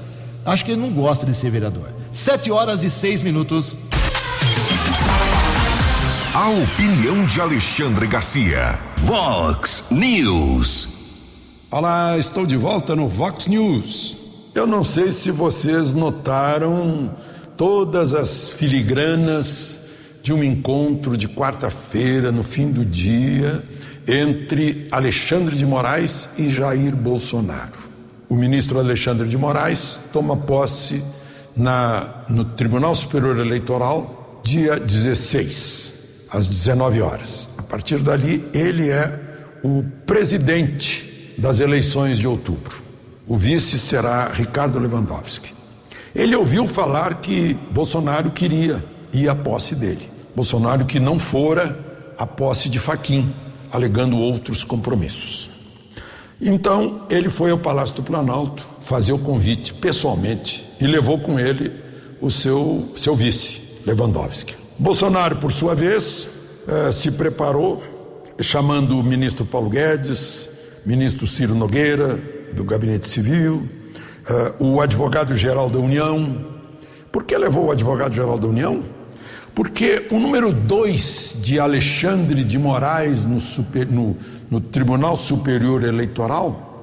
Acho 0.45 0.65
que 0.65 0.73
ele 0.73 0.81
não 0.81 0.91
gosta 0.91 1.25
de 1.25 1.35
ser 1.35 1.51
vereador. 1.51 1.89
Sete 2.13 2.51
horas 2.51 2.83
e 2.83 2.91
seis 2.91 3.23
minutos. 3.23 3.77
A 6.35 6.49
opinião 6.49 7.25
de 7.27 7.41
Alexandre 7.41 8.07
Garcia. 8.07 8.79
Vox 8.97 9.85
News. 9.91 10.94
Olá, 11.77 12.17
estou 12.17 12.47
de 12.47 12.57
volta 12.57 12.95
no 12.95 13.09
Vox 13.09 13.49
News. 13.49 14.17
Eu 14.55 14.65
não 14.65 14.85
sei 14.85 15.11
se 15.11 15.33
vocês 15.33 15.93
notaram 15.93 17.13
todas 17.57 18.15
as 18.15 18.49
filigranas 18.49 19.81
de 20.23 20.33
um 20.33 20.45
encontro 20.45 21.17
de 21.17 21.29
quarta-feira, 21.29 22.31
no 22.31 22.45
fim 22.45 22.71
do 22.71 22.85
dia, 22.85 23.61
entre 24.07 24.87
Alexandre 24.93 25.57
de 25.57 25.67
Moraes 25.67 26.29
e 26.39 26.49
Jair 26.49 26.95
Bolsonaro 26.95 27.81
o 28.29 28.37
ministro 28.37 28.79
Alexandre 28.79 29.29
de 29.29 29.37
Moraes 29.37 29.99
toma 30.13 30.37
posse 30.37 31.03
na, 31.57 32.25
no 32.29 32.45
Tribunal 32.45 32.95
Superior 32.95 33.37
Eleitoral 33.41 34.41
dia 34.45 34.79
16, 34.79 35.95
às 36.31 36.47
19 36.47 37.01
horas. 37.01 37.49
A 37.59 37.65
partir 37.65 37.99
dali, 37.99 38.49
ele 38.55 38.91
é 38.91 39.13
o 39.65 39.83
presidente 40.07 41.14
das 41.37 41.61
eleições 41.61 42.19
de 42.19 42.27
outubro. 42.27 42.83
O 43.27 43.37
vice 43.37 43.79
será 43.79 44.29
Ricardo 44.29 44.79
Lewandowski. 44.79 45.55
Ele 46.15 46.37
ouviu 46.37 46.67
falar 46.67 47.15
que 47.21 47.55
Bolsonaro 47.71 48.31
queria 48.31 48.85
ir 49.13 49.29
à 49.29 49.35
posse 49.35 49.75
dele. 49.75 50.09
Bolsonaro 50.35 50.85
que 50.85 51.01
não 51.01 51.19
fora 51.19 51.79
à 52.19 52.27
posse 52.27 52.69
de 52.69 52.79
Faquim, 52.79 53.33
alegando 53.73 54.19
outros 54.19 54.63
compromissos. 54.63 55.51
Então 56.41 57.03
ele 57.11 57.31
foi 57.31 57.51
ao 57.51 57.59
Palácio 57.59 57.97
do 57.97 58.03
Planalto 58.03 58.69
fazer 58.81 59.13
o 59.13 59.19
convite 59.19 59.73
pessoalmente 59.73 60.65
e 60.81 60.87
levou 60.87 61.19
com 61.19 61.39
ele 61.39 61.73
o 62.21 62.31
seu, 62.31 62.93
seu 62.97 63.17
vice, 63.17 63.63
Lewandowski. 63.87 64.55
Bolsonaro, 64.79 65.37
por 65.37 65.51
sua 65.53 65.75
vez, 65.75 66.29
eh, 66.67 66.93
se 66.93 67.11
preparou, 67.13 67.83
chamando 68.41 68.99
o 68.99 69.03
ministro 69.03 69.45
Paulo 69.45 69.71
Guedes, 69.71 70.51
ministro 70.85 71.27
Ciro 71.27 71.55
Nogueira, 71.55 72.19
do 72.53 72.65
Gabinete 72.65 73.09
Civil, 73.09 73.67
eh, 74.29 74.53
o 74.59 74.79
advogado-geral 74.81 75.71
da 75.71 75.79
União. 75.79 76.37
Por 77.11 77.25
que 77.25 77.35
levou 77.37 77.67
o 77.67 77.71
advogado-geral 77.71 78.39
da 78.39 78.47
União? 78.47 78.83
Porque 79.55 80.07
o 80.11 80.19
número 80.19 80.53
dois 80.53 81.37
de 81.41 81.61
Alexandre 81.61 82.45
de 82.45 82.59
Moraes 82.59 83.25
no, 83.25 83.41
super, 83.41 83.87
no, 83.87 84.17
no 84.51 84.61
Tribunal 84.61 85.17
Superior 85.17 85.83
Eleitoral 85.85 86.75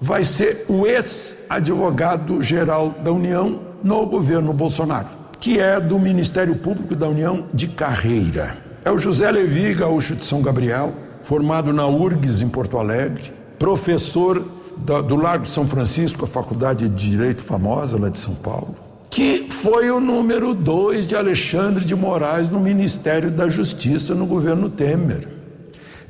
vai 0.00 0.24
ser 0.24 0.64
o 0.68 0.86
ex-advogado-geral 0.86 2.88
da 2.90 3.12
União 3.12 3.60
no 3.82 4.06
governo 4.06 4.52
Bolsonaro, 4.52 5.08
que 5.38 5.58
é 5.58 5.80
do 5.80 5.98
Ministério 5.98 6.54
Público 6.56 6.94
da 6.94 7.08
União 7.08 7.46
de 7.52 7.68
carreira. 7.68 8.56
É 8.84 8.90
o 8.90 8.98
José 8.98 9.30
Levi, 9.30 9.74
gaúcho 9.74 10.16
de 10.16 10.24
São 10.24 10.42
Gabriel, 10.42 10.92
formado 11.26 11.72
na 11.72 11.86
URGS 11.86 12.40
em 12.40 12.48
Porto 12.48 12.78
Alegre, 12.78 13.32
professor 13.58 14.42
do 14.76 15.16
Largo 15.16 15.46
São 15.46 15.66
Francisco, 15.66 16.24
a 16.24 16.28
faculdade 16.28 16.88
de 16.88 17.10
Direito 17.10 17.42
famosa 17.42 17.98
lá 17.98 18.08
de 18.08 18.18
São 18.18 18.34
Paulo 18.34 18.86
que 19.16 19.46
foi 19.48 19.90
o 19.90 19.98
número 19.98 20.54
dois 20.54 21.06
de 21.06 21.16
Alexandre 21.16 21.86
de 21.86 21.96
Moraes 21.96 22.50
no 22.50 22.60
Ministério 22.60 23.30
da 23.30 23.48
Justiça 23.48 24.14
no 24.14 24.26
governo 24.26 24.68
Temer. 24.68 25.26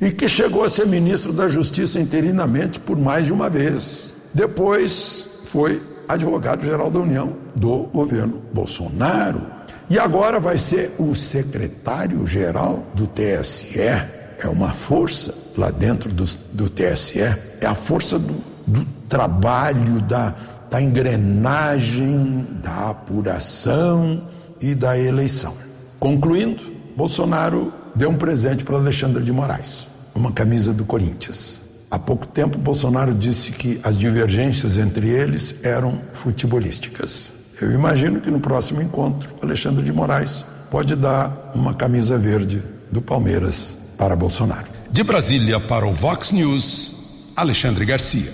E 0.01 0.11
que 0.11 0.27
chegou 0.27 0.61
a 0.61 0.69
ser 0.69 0.85
ministro 0.85 1.31
da 1.31 1.47
Justiça 1.47 2.01
interinamente 2.01 2.81
por 2.81 2.97
mais 2.97 3.25
de 3.25 3.31
uma 3.31 3.49
vez. 3.49 4.13
Depois 4.33 5.43
foi 5.47 5.81
advogado-geral 6.05 6.91
da 6.91 6.99
União 6.99 7.37
do 7.55 7.83
governo 7.83 8.41
Bolsonaro. 8.51 9.41
E 9.89 9.97
agora 9.97 10.37
vai 10.37 10.57
ser 10.57 10.91
o 10.99 11.15
secretário-geral 11.15 12.83
do 12.93 13.07
TSE. 13.07 14.16
É 14.39 14.47
uma 14.47 14.71
força 14.71 15.33
lá 15.57 15.71
dentro 15.71 16.11
do, 16.11 16.25
do 16.53 16.69
TSE. 16.69 17.19
É 17.19 17.65
a 17.65 17.73
força 17.73 18.19
do, 18.19 18.35
do 18.67 18.85
trabalho, 19.09 20.01
da, 20.01 20.33
da 20.69 20.81
engrenagem 20.81 22.45
da 22.61 22.89
apuração 22.91 24.21
e 24.61 24.75
da 24.75 24.97
eleição. 24.97 25.55
Concluindo, 25.99 26.63
Bolsonaro 26.95 27.73
deu 27.95 28.09
um 28.09 28.15
presente 28.15 28.63
para 28.63 28.75
Alexandre 28.77 29.23
de 29.23 29.31
Moraes, 29.31 29.87
uma 30.13 30.31
camisa 30.31 30.71
do 30.71 30.85
Corinthians. 30.85 31.61
Há 31.89 31.97
pouco 31.97 32.27
tempo, 32.27 32.57
Bolsonaro 32.57 33.13
disse 33.13 33.51
que 33.51 33.79
as 33.83 33.97
divergências 33.97 34.77
entre 34.77 35.07
eles 35.07 35.63
eram 35.63 35.97
futebolísticas. 36.13 37.33
Eu 37.61 37.71
imagino 37.71 38.19
que 38.19 38.29
no 38.29 38.39
próximo 38.39 38.81
encontro, 38.81 39.33
Alexandre 39.41 39.83
de 39.83 39.91
Moraes 39.91 40.45
pode 40.69 40.95
dar 40.95 41.51
uma 41.55 41.73
camisa 41.73 42.17
verde 42.17 42.61
do 42.91 43.01
Palmeiras 43.01 43.86
para 43.97 44.15
Bolsonaro. 44.15 44.67
De 44.89 45.03
Brasília 45.03 45.59
para 45.59 45.85
o 45.85 45.93
Vox 45.93 46.31
News, 46.31 46.95
Alexandre 47.35 47.83
Garcia. 47.85 48.31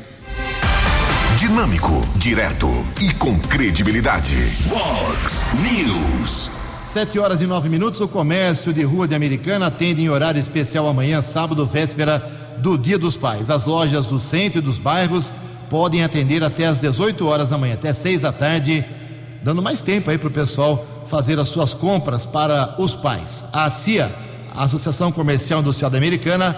Dinâmico, 1.37 2.05
direto 2.17 2.67
e 3.01 3.13
com 3.13 3.39
credibilidade. 3.39 4.35
Vox 4.67 5.43
News. 5.61 6.51
Sete 6.85 7.17
horas 7.17 7.41
e 7.41 7.47
nove 7.47 7.69
minutos. 7.69 8.01
O 8.01 8.07
comércio 8.07 8.71
de 8.71 8.83
rua 8.83 9.07
de 9.07 9.15
Americana 9.15 9.67
atende 9.67 10.03
em 10.03 10.09
horário 10.09 10.39
especial 10.39 10.87
amanhã, 10.87 11.21
sábado, 11.21 11.65
véspera 11.65 12.19
do 12.59 12.77
Dia 12.77 12.99
dos 12.99 13.17
Pais. 13.17 13.49
As 13.49 13.65
lojas 13.65 14.05
do 14.05 14.19
centro 14.19 14.59
e 14.59 14.61
dos 14.61 14.77
bairros 14.77 15.31
podem 15.69 16.03
atender 16.03 16.43
até 16.43 16.67
às 16.67 16.77
18 16.77 17.25
horas 17.25 17.49
da 17.49 17.57
manhã, 17.57 17.73
até 17.73 17.93
seis 17.93 18.21
da 18.21 18.31
tarde, 18.31 18.85
dando 19.41 19.61
mais 19.61 19.81
tempo 19.81 20.11
aí 20.11 20.19
para 20.19 20.27
o 20.27 20.31
pessoal 20.31 20.85
fazer 21.07 21.39
as 21.39 21.49
suas 21.49 21.73
compras 21.73 22.25
para 22.25 22.75
os 22.77 22.93
pais. 22.93 23.47
A 23.51 23.67
CIA, 23.71 24.11
a 24.55 24.63
Associação 24.63 25.11
Comercial 25.11 25.61
Industrial 25.61 25.93
Americana, 25.95 26.55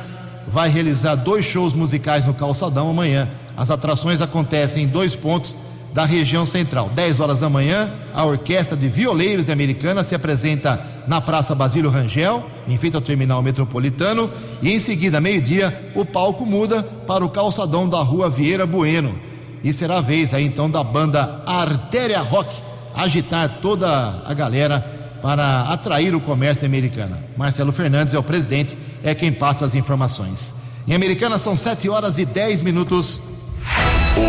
vai 0.48 0.70
realizar 0.70 1.16
dois 1.16 1.46
shows 1.46 1.74
musicais 1.74 2.26
no 2.26 2.34
Calçadão 2.34 2.90
amanhã 2.90 3.30
as 3.58 3.72
atrações 3.72 4.22
acontecem 4.22 4.84
em 4.84 4.88
dois 4.88 5.16
pontos 5.16 5.56
da 5.94 6.04
região 6.04 6.46
central. 6.46 6.90
10 6.94 7.22
horas 7.22 7.40
da 7.40 7.50
manhã, 7.50 7.90
a 8.14 8.26
Orquestra 8.26 8.76
de 8.76 8.90
Violeiros 8.90 9.46
de 9.46 9.52
Americana 9.52 10.04
se 10.04 10.14
apresenta 10.14 10.80
na 11.08 11.22
Praça 11.22 11.56
Basílio 11.56 11.90
Rangel, 11.90 12.44
em 12.68 12.78
frente 12.78 12.96
ao 12.96 13.02
terminal 13.02 13.42
metropolitano, 13.42 14.30
e 14.62 14.74
em 14.74 14.80
seguida, 14.80 15.22
meio-dia, 15.22 15.92
o 15.96 16.06
palco 16.06 16.46
muda 16.46 16.84
para 16.84 17.24
o 17.24 17.30
calçadão 17.30 17.88
da 17.88 18.00
Rua 18.00 18.30
Vieira 18.30 18.66
Bueno. 18.66 19.16
E 19.64 19.72
será 19.72 20.00
a 20.00 20.02
vez 20.02 20.34
aí 20.34 20.44
então 20.44 20.70
da 20.70 20.84
banda 20.84 21.42
Artéria 21.46 22.20
Rock 22.20 22.54
agitar 22.94 23.60
toda 23.62 24.22
a 24.26 24.34
galera 24.34 24.95
para 25.26 25.62
atrair 25.64 26.14
o 26.14 26.22
comércio 26.22 26.68
americana. 26.68 27.18
Marcelo 27.36 27.72
Fernandes 27.72 28.14
é 28.14 28.20
o 28.20 28.22
presidente, 28.22 28.78
é 29.04 29.16
quem 29.16 29.32
passa 29.32 29.66
as 29.66 29.74
informações. 29.74 30.54
Em 30.88 30.94
Americana 30.94 31.40
são 31.40 31.56
7 31.56 31.90
horas 31.90 32.20
e 32.20 32.26
10 32.26 32.62
minutos. 32.62 33.22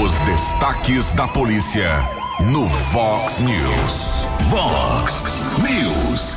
Os 0.02 0.12
destaques 0.20 1.12
da 1.12 1.28
polícia 1.28 1.90
no 2.50 2.66
Vox 2.66 3.40
News. 3.40 4.26
Vox 4.48 5.22
News. 5.58 6.34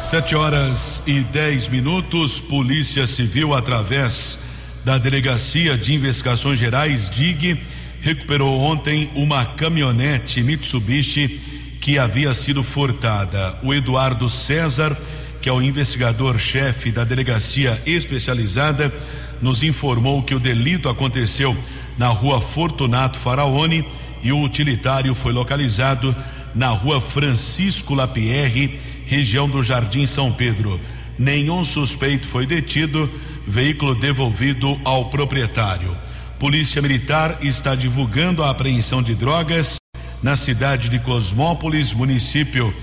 Sete 0.00 0.34
horas 0.34 1.02
e 1.06 1.20
dez 1.20 1.68
minutos. 1.68 2.40
Polícia 2.40 3.06
Civil, 3.06 3.52
através 3.52 4.38
da 4.82 4.96
Delegacia 4.96 5.76
de 5.76 5.92
Investigações 5.92 6.58
Gerais, 6.58 7.10
DIG, 7.10 7.60
recuperou 8.00 8.60
ontem 8.60 9.10
uma 9.14 9.44
caminhonete 9.44 10.42
Mitsubishi 10.42 11.53
que 11.84 11.98
havia 11.98 12.32
sido 12.32 12.62
furtada. 12.62 13.58
O 13.62 13.74
Eduardo 13.74 14.30
César, 14.30 14.96
que 15.42 15.50
é 15.50 15.52
o 15.52 15.60
investigador-chefe 15.60 16.90
da 16.90 17.04
Delegacia 17.04 17.78
Especializada, 17.84 18.90
nos 19.42 19.62
informou 19.62 20.22
que 20.22 20.34
o 20.34 20.40
delito 20.40 20.88
aconteceu 20.88 21.54
na 21.98 22.08
rua 22.08 22.40
Fortunato 22.40 23.18
Faraone 23.18 23.86
e 24.22 24.32
o 24.32 24.40
utilitário 24.40 25.14
foi 25.14 25.34
localizado 25.34 26.16
na 26.54 26.70
rua 26.70 27.02
Francisco 27.02 27.92
Lapierre, 27.92 28.80
região 29.04 29.46
do 29.46 29.62
Jardim 29.62 30.06
São 30.06 30.32
Pedro. 30.32 30.80
Nenhum 31.18 31.62
suspeito 31.62 32.26
foi 32.26 32.46
detido, 32.46 33.10
veículo 33.46 33.94
devolvido 33.94 34.80
ao 34.86 35.10
proprietário. 35.10 35.94
Polícia 36.38 36.80
Militar 36.80 37.36
está 37.42 37.74
divulgando 37.74 38.42
a 38.42 38.48
apreensão 38.48 39.02
de 39.02 39.14
drogas 39.14 39.76
na 40.24 40.38
cidade 40.38 40.88
de 40.88 40.98
Cosmópolis, 41.00 41.92
município 41.92 42.74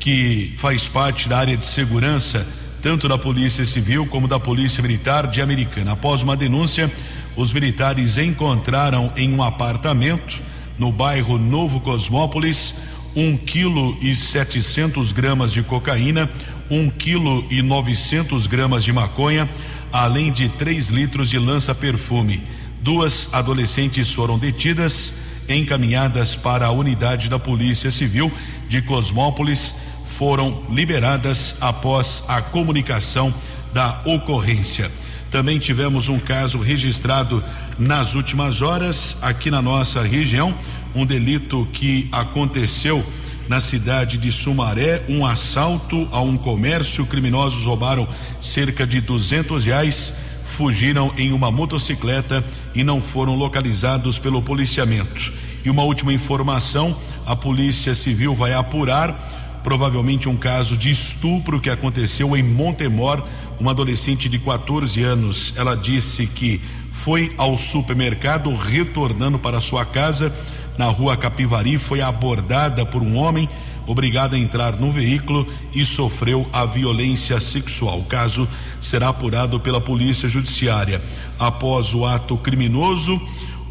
que 0.00 0.52
faz 0.56 0.88
parte 0.88 1.28
da 1.28 1.38
área 1.38 1.56
de 1.56 1.64
segurança 1.64 2.44
tanto 2.82 3.06
da 3.06 3.16
Polícia 3.16 3.64
Civil 3.64 4.06
como 4.06 4.26
da 4.26 4.40
Polícia 4.40 4.82
Militar 4.82 5.28
de 5.28 5.40
Americana. 5.40 5.92
Após 5.92 6.24
uma 6.24 6.36
denúncia, 6.36 6.90
os 7.36 7.52
militares 7.52 8.18
encontraram 8.18 9.12
em 9.16 9.32
um 9.32 9.40
apartamento 9.40 10.40
no 10.76 10.90
bairro 10.90 11.38
Novo 11.38 11.78
Cosmópolis 11.78 12.74
um 13.14 13.36
quilo 13.36 13.96
e 14.02 14.16
setecentos 14.16 15.12
gramas 15.12 15.52
de 15.52 15.62
cocaína, 15.62 16.28
um 16.68 16.90
quilo 16.90 17.46
e 17.50 17.62
novecentos 17.62 18.48
gramas 18.48 18.82
de 18.82 18.92
maconha, 18.92 19.48
além 19.92 20.32
de 20.32 20.48
três 20.48 20.88
litros 20.88 21.30
de 21.30 21.38
lança-perfume. 21.38 22.42
Duas 22.82 23.28
adolescentes 23.32 24.12
foram 24.12 24.36
detidas, 24.36 25.29
encaminhadas 25.50 26.36
para 26.36 26.66
a 26.66 26.70
unidade 26.70 27.28
da 27.28 27.38
Polícia 27.38 27.90
Civil 27.90 28.30
de 28.68 28.80
Cosmópolis, 28.82 29.74
foram 30.16 30.64
liberadas 30.70 31.56
após 31.60 32.24
a 32.28 32.40
comunicação 32.40 33.34
da 33.72 34.00
ocorrência. 34.04 34.90
Também 35.30 35.58
tivemos 35.58 36.08
um 36.08 36.18
caso 36.18 36.58
registrado 36.58 37.42
nas 37.78 38.14
últimas 38.14 38.60
horas 38.60 39.16
aqui 39.22 39.50
na 39.50 39.62
nossa 39.62 40.02
região, 40.02 40.54
um 40.94 41.06
delito 41.06 41.66
que 41.72 42.08
aconteceu 42.10 43.04
na 43.48 43.60
cidade 43.60 44.18
de 44.18 44.30
Sumaré, 44.30 45.02
um 45.08 45.26
assalto 45.26 46.06
a 46.12 46.20
um 46.20 46.36
comércio. 46.36 47.06
Criminosos 47.06 47.64
roubaram 47.64 48.06
cerca 48.40 48.86
de 48.86 49.00
duzentos 49.00 49.64
reais, 49.64 50.12
fugiram 50.60 51.10
em 51.16 51.32
uma 51.32 51.50
motocicleta 51.50 52.44
e 52.74 52.84
não 52.84 53.00
foram 53.00 53.34
localizados 53.34 54.18
pelo 54.18 54.42
policiamento. 54.42 55.32
E 55.64 55.70
uma 55.70 55.82
última 55.84 56.12
informação: 56.12 56.94
a 57.24 57.34
Polícia 57.34 57.94
Civil 57.94 58.34
vai 58.34 58.52
apurar 58.52 59.58
provavelmente 59.64 60.28
um 60.28 60.36
caso 60.36 60.76
de 60.76 60.90
estupro 60.90 61.62
que 61.62 61.70
aconteceu 61.70 62.36
em 62.36 62.42
Montemor 62.42 63.24
uma 63.58 63.70
adolescente 63.70 64.28
de 64.28 64.38
14 64.38 65.02
anos. 65.02 65.54
Ela 65.56 65.74
disse 65.74 66.26
que 66.26 66.60
foi 66.92 67.32
ao 67.38 67.56
supermercado 67.56 68.54
retornando 68.54 69.38
para 69.38 69.62
sua 69.62 69.86
casa 69.86 70.30
na 70.76 70.88
rua 70.88 71.16
Capivari, 71.16 71.78
foi 71.78 72.02
abordada 72.02 72.84
por 72.84 73.02
um 73.02 73.16
homem, 73.16 73.48
obrigada 73.86 74.36
a 74.36 74.38
entrar 74.38 74.76
no 74.76 74.90
veículo 74.90 75.46
e 75.74 75.84
sofreu 75.84 76.48
a 76.52 76.64
violência 76.64 77.40
sexual. 77.40 78.00
O 78.00 78.04
caso 78.04 78.48
será 78.80 79.08
apurado 79.08 79.60
pela 79.60 79.80
Polícia 79.80 80.28
Judiciária. 80.28 81.00
Após 81.38 81.94
o 81.94 82.04
ato 82.04 82.36
criminoso, 82.36 83.20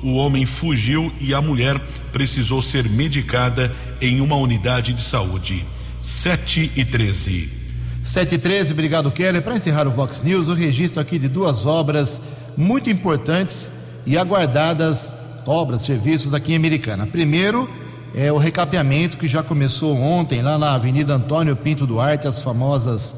o 0.03 0.13
homem 0.13 0.45
fugiu 0.45 1.11
e 1.19 1.33
a 1.33 1.41
mulher 1.41 1.79
precisou 2.11 2.61
ser 2.61 2.89
medicada 2.89 3.73
em 4.01 4.21
uma 4.21 4.35
unidade 4.35 4.93
de 4.93 5.01
saúde. 5.01 5.65
7 6.01 6.71
e 6.75 6.85
13. 6.85 7.49
7 8.03 8.35
e 8.35 8.37
13, 8.37 8.73
obrigado, 8.73 9.11
Keller. 9.11 9.41
Para 9.41 9.55
encerrar 9.55 9.87
o 9.87 9.91
Vox 9.91 10.21
News, 10.21 10.47
o 10.47 10.53
registro 10.53 11.01
aqui 11.01 11.19
de 11.19 11.27
duas 11.27 11.65
obras 11.65 12.21
muito 12.57 12.89
importantes 12.89 13.71
e 14.05 14.17
aguardadas 14.17 15.15
obras, 15.45 15.81
serviços 15.81 16.33
aqui 16.33 16.53
em 16.53 16.55
Americana. 16.55 17.07
Primeiro 17.07 17.69
é 18.13 18.31
o 18.31 18.37
recapeamento 18.37 19.17
que 19.17 19.27
já 19.27 19.43
começou 19.43 19.95
ontem 19.95 20.41
lá 20.41 20.57
na 20.57 20.73
Avenida 20.73 21.13
Antônio 21.13 21.55
Pinto 21.55 21.85
Duarte, 21.85 22.27
as 22.27 22.41
famosas 22.41 23.15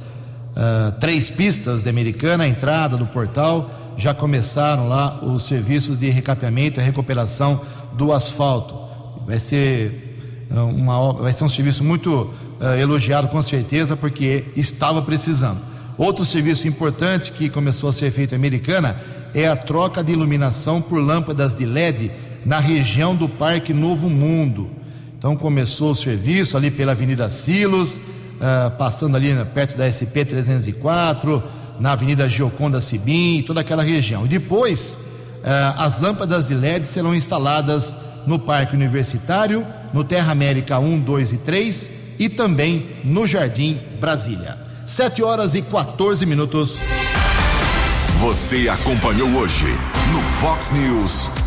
uh, 0.51 0.91
três 0.99 1.29
pistas 1.29 1.83
de 1.83 1.89
Americana, 1.89 2.43
a 2.43 2.47
entrada 2.47 2.97
do 2.97 3.05
portal. 3.05 3.69
Já 3.97 4.13
começaram 4.13 4.87
lá 4.87 5.19
os 5.21 5.43
serviços 5.43 5.97
de 5.97 6.09
recapeamento 6.09 6.79
e 6.79 6.83
recuperação 6.83 7.61
do 7.93 8.11
asfalto. 8.11 8.75
Vai 9.25 9.39
ser, 9.39 10.47
uh, 10.51 10.59
uma, 10.65 11.13
vai 11.13 11.31
ser 11.31 11.43
um 11.43 11.49
serviço 11.49 11.83
muito 11.83 12.29
uh, 12.59 12.65
elogiado, 12.79 13.27
com 13.27 13.41
certeza, 13.41 13.95
porque 13.95 14.45
estava 14.55 15.01
precisando. 15.01 15.59
Outro 15.97 16.25
serviço 16.25 16.67
importante 16.67 17.31
que 17.31 17.49
começou 17.49 17.89
a 17.89 17.93
ser 17.93 18.11
feito 18.11 18.33
em 18.33 18.37
Americana 18.37 18.99
é 19.33 19.47
a 19.47 19.55
troca 19.55 20.03
de 20.03 20.11
iluminação 20.11 20.81
por 20.81 20.99
lâmpadas 20.99 21.55
de 21.55 21.65
LED 21.65 22.11
na 22.45 22.59
região 22.59 23.15
do 23.15 23.29
Parque 23.29 23.73
Novo 23.73 24.09
Mundo. 24.09 24.80
Então 25.21 25.35
começou 25.35 25.91
o 25.91 25.95
serviço 25.95 26.57
ali 26.57 26.71
pela 26.71 26.93
Avenida 26.93 27.29
Silos, 27.29 27.97
uh, 27.97 28.71
passando 28.75 29.15
ali 29.15 29.29
perto 29.53 29.77
da 29.77 29.85
SP 29.85 30.25
304, 30.25 31.43
na 31.79 31.91
Avenida 31.91 32.27
Gioconda 32.27 32.81
Sibim, 32.81 33.43
toda 33.45 33.61
aquela 33.61 33.83
região. 33.83 34.25
E 34.25 34.27
depois 34.27 34.97
uh, 35.43 35.77
as 35.77 36.01
lâmpadas 36.01 36.47
de 36.47 36.55
LED 36.55 36.87
serão 36.87 37.13
instaladas 37.13 37.95
no 38.25 38.39
Parque 38.39 38.75
Universitário, 38.75 39.63
no 39.93 40.03
Terra 40.03 40.31
América 40.31 40.79
1, 40.79 41.01
2 41.01 41.33
e 41.33 41.37
3 41.37 41.91
e 42.17 42.27
também 42.27 42.87
no 43.03 43.27
Jardim 43.27 43.79
Brasília. 43.99 44.57
7 44.87 45.21
horas 45.21 45.53
e 45.53 45.61
14 45.61 46.25
minutos. 46.25 46.81
Você 48.19 48.67
acompanhou 48.67 49.29
hoje 49.35 49.67
no 50.11 50.21
Fox 50.39 50.71
News. 50.71 51.40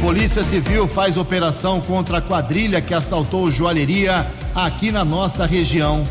Polícia 0.00 0.42
Civil 0.42 0.88
faz 0.88 1.18
operação 1.18 1.78
contra 1.78 2.18
a 2.18 2.20
quadrilha 2.22 2.80
que 2.80 2.94
assaltou 2.94 3.50
joalheria 3.50 4.26
aqui 4.54 4.90
na 4.90 5.04
nossa 5.04 5.44
região. 5.44 6.02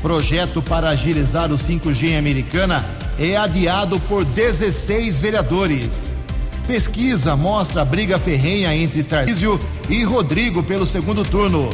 Projeto 0.00 0.62
para 0.62 0.88
agilizar 0.88 1.52
o 1.52 1.56
5G 1.56 2.08
em 2.08 2.16
Americana 2.16 2.84
é 3.18 3.36
adiado 3.36 4.00
por 4.00 4.24
16 4.24 5.18
vereadores. 5.18 6.16
Pesquisa 6.66 7.36
mostra 7.36 7.84
briga 7.84 8.18
ferrenha 8.18 8.74
entre 8.74 9.02
Tarcísio 9.02 9.60
e 9.90 10.02
Rodrigo 10.04 10.62
pelo 10.62 10.86
segundo 10.86 11.22
turno. 11.22 11.68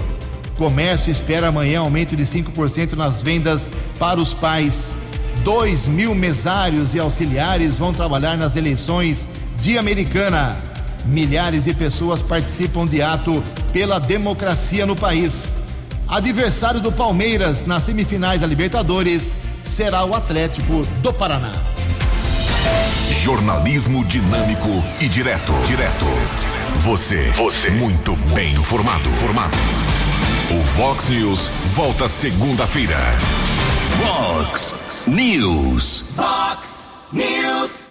Comércio 0.59 1.13
espera 1.13 1.49
amanhã 1.49 1.81
aumento 1.81 2.17
de 2.17 2.25
5% 2.25 2.95
nas 2.95 3.23
vendas 3.23 3.71
para 3.97 4.21
os 4.21 4.35
pais. 4.35 4.99
2 5.45 5.87
mil 5.87 6.17
mesários 6.17 6.97
e 6.97 6.99
auxiliares 6.99 7.79
vão 7.79 7.93
trabalhar 7.93 8.37
nas 8.37 8.57
eleições 8.57 9.29
de 9.61 9.79
Americana. 9.79 10.70
Milhares 11.07 11.65
de 11.65 11.75
pessoas 11.75 12.23
participam 12.23 12.87
de 12.87 13.03
ato 13.03 13.43
pela 13.73 13.99
democracia 13.99 14.87
no 14.87 14.97
país. 14.97 15.57
Adversário 16.09 16.81
do 16.81 16.91
Palmeiras 16.91 17.65
nas 17.65 17.85
semifinais 17.85 18.41
da 18.41 18.47
Libertadores 18.47 19.37
será 19.65 20.05
o 20.05 20.15
Atlético 20.15 20.85
do 21.03 21.13
Paraná. 21.13 21.53
Jornalismo 23.23 24.05
dinâmico 24.05 24.83
e 25.01 25.09
direto. 25.09 25.53
Direto. 25.67 26.07
Você. 26.81 27.31
Você. 27.37 27.71
Muito 27.71 28.17
bem 28.35 28.55
informado. 28.55 29.09
Formado. 29.11 29.57
O 30.51 30.63
Vox 30.63 31.09
News 31.09 31.51
volta 31.75 32.09
segunda-feira. 32.09 32.99
Vox 33.99 34.75
News. 35.07 36.05
Fox 36.17 36.91
News. 37.13 37.89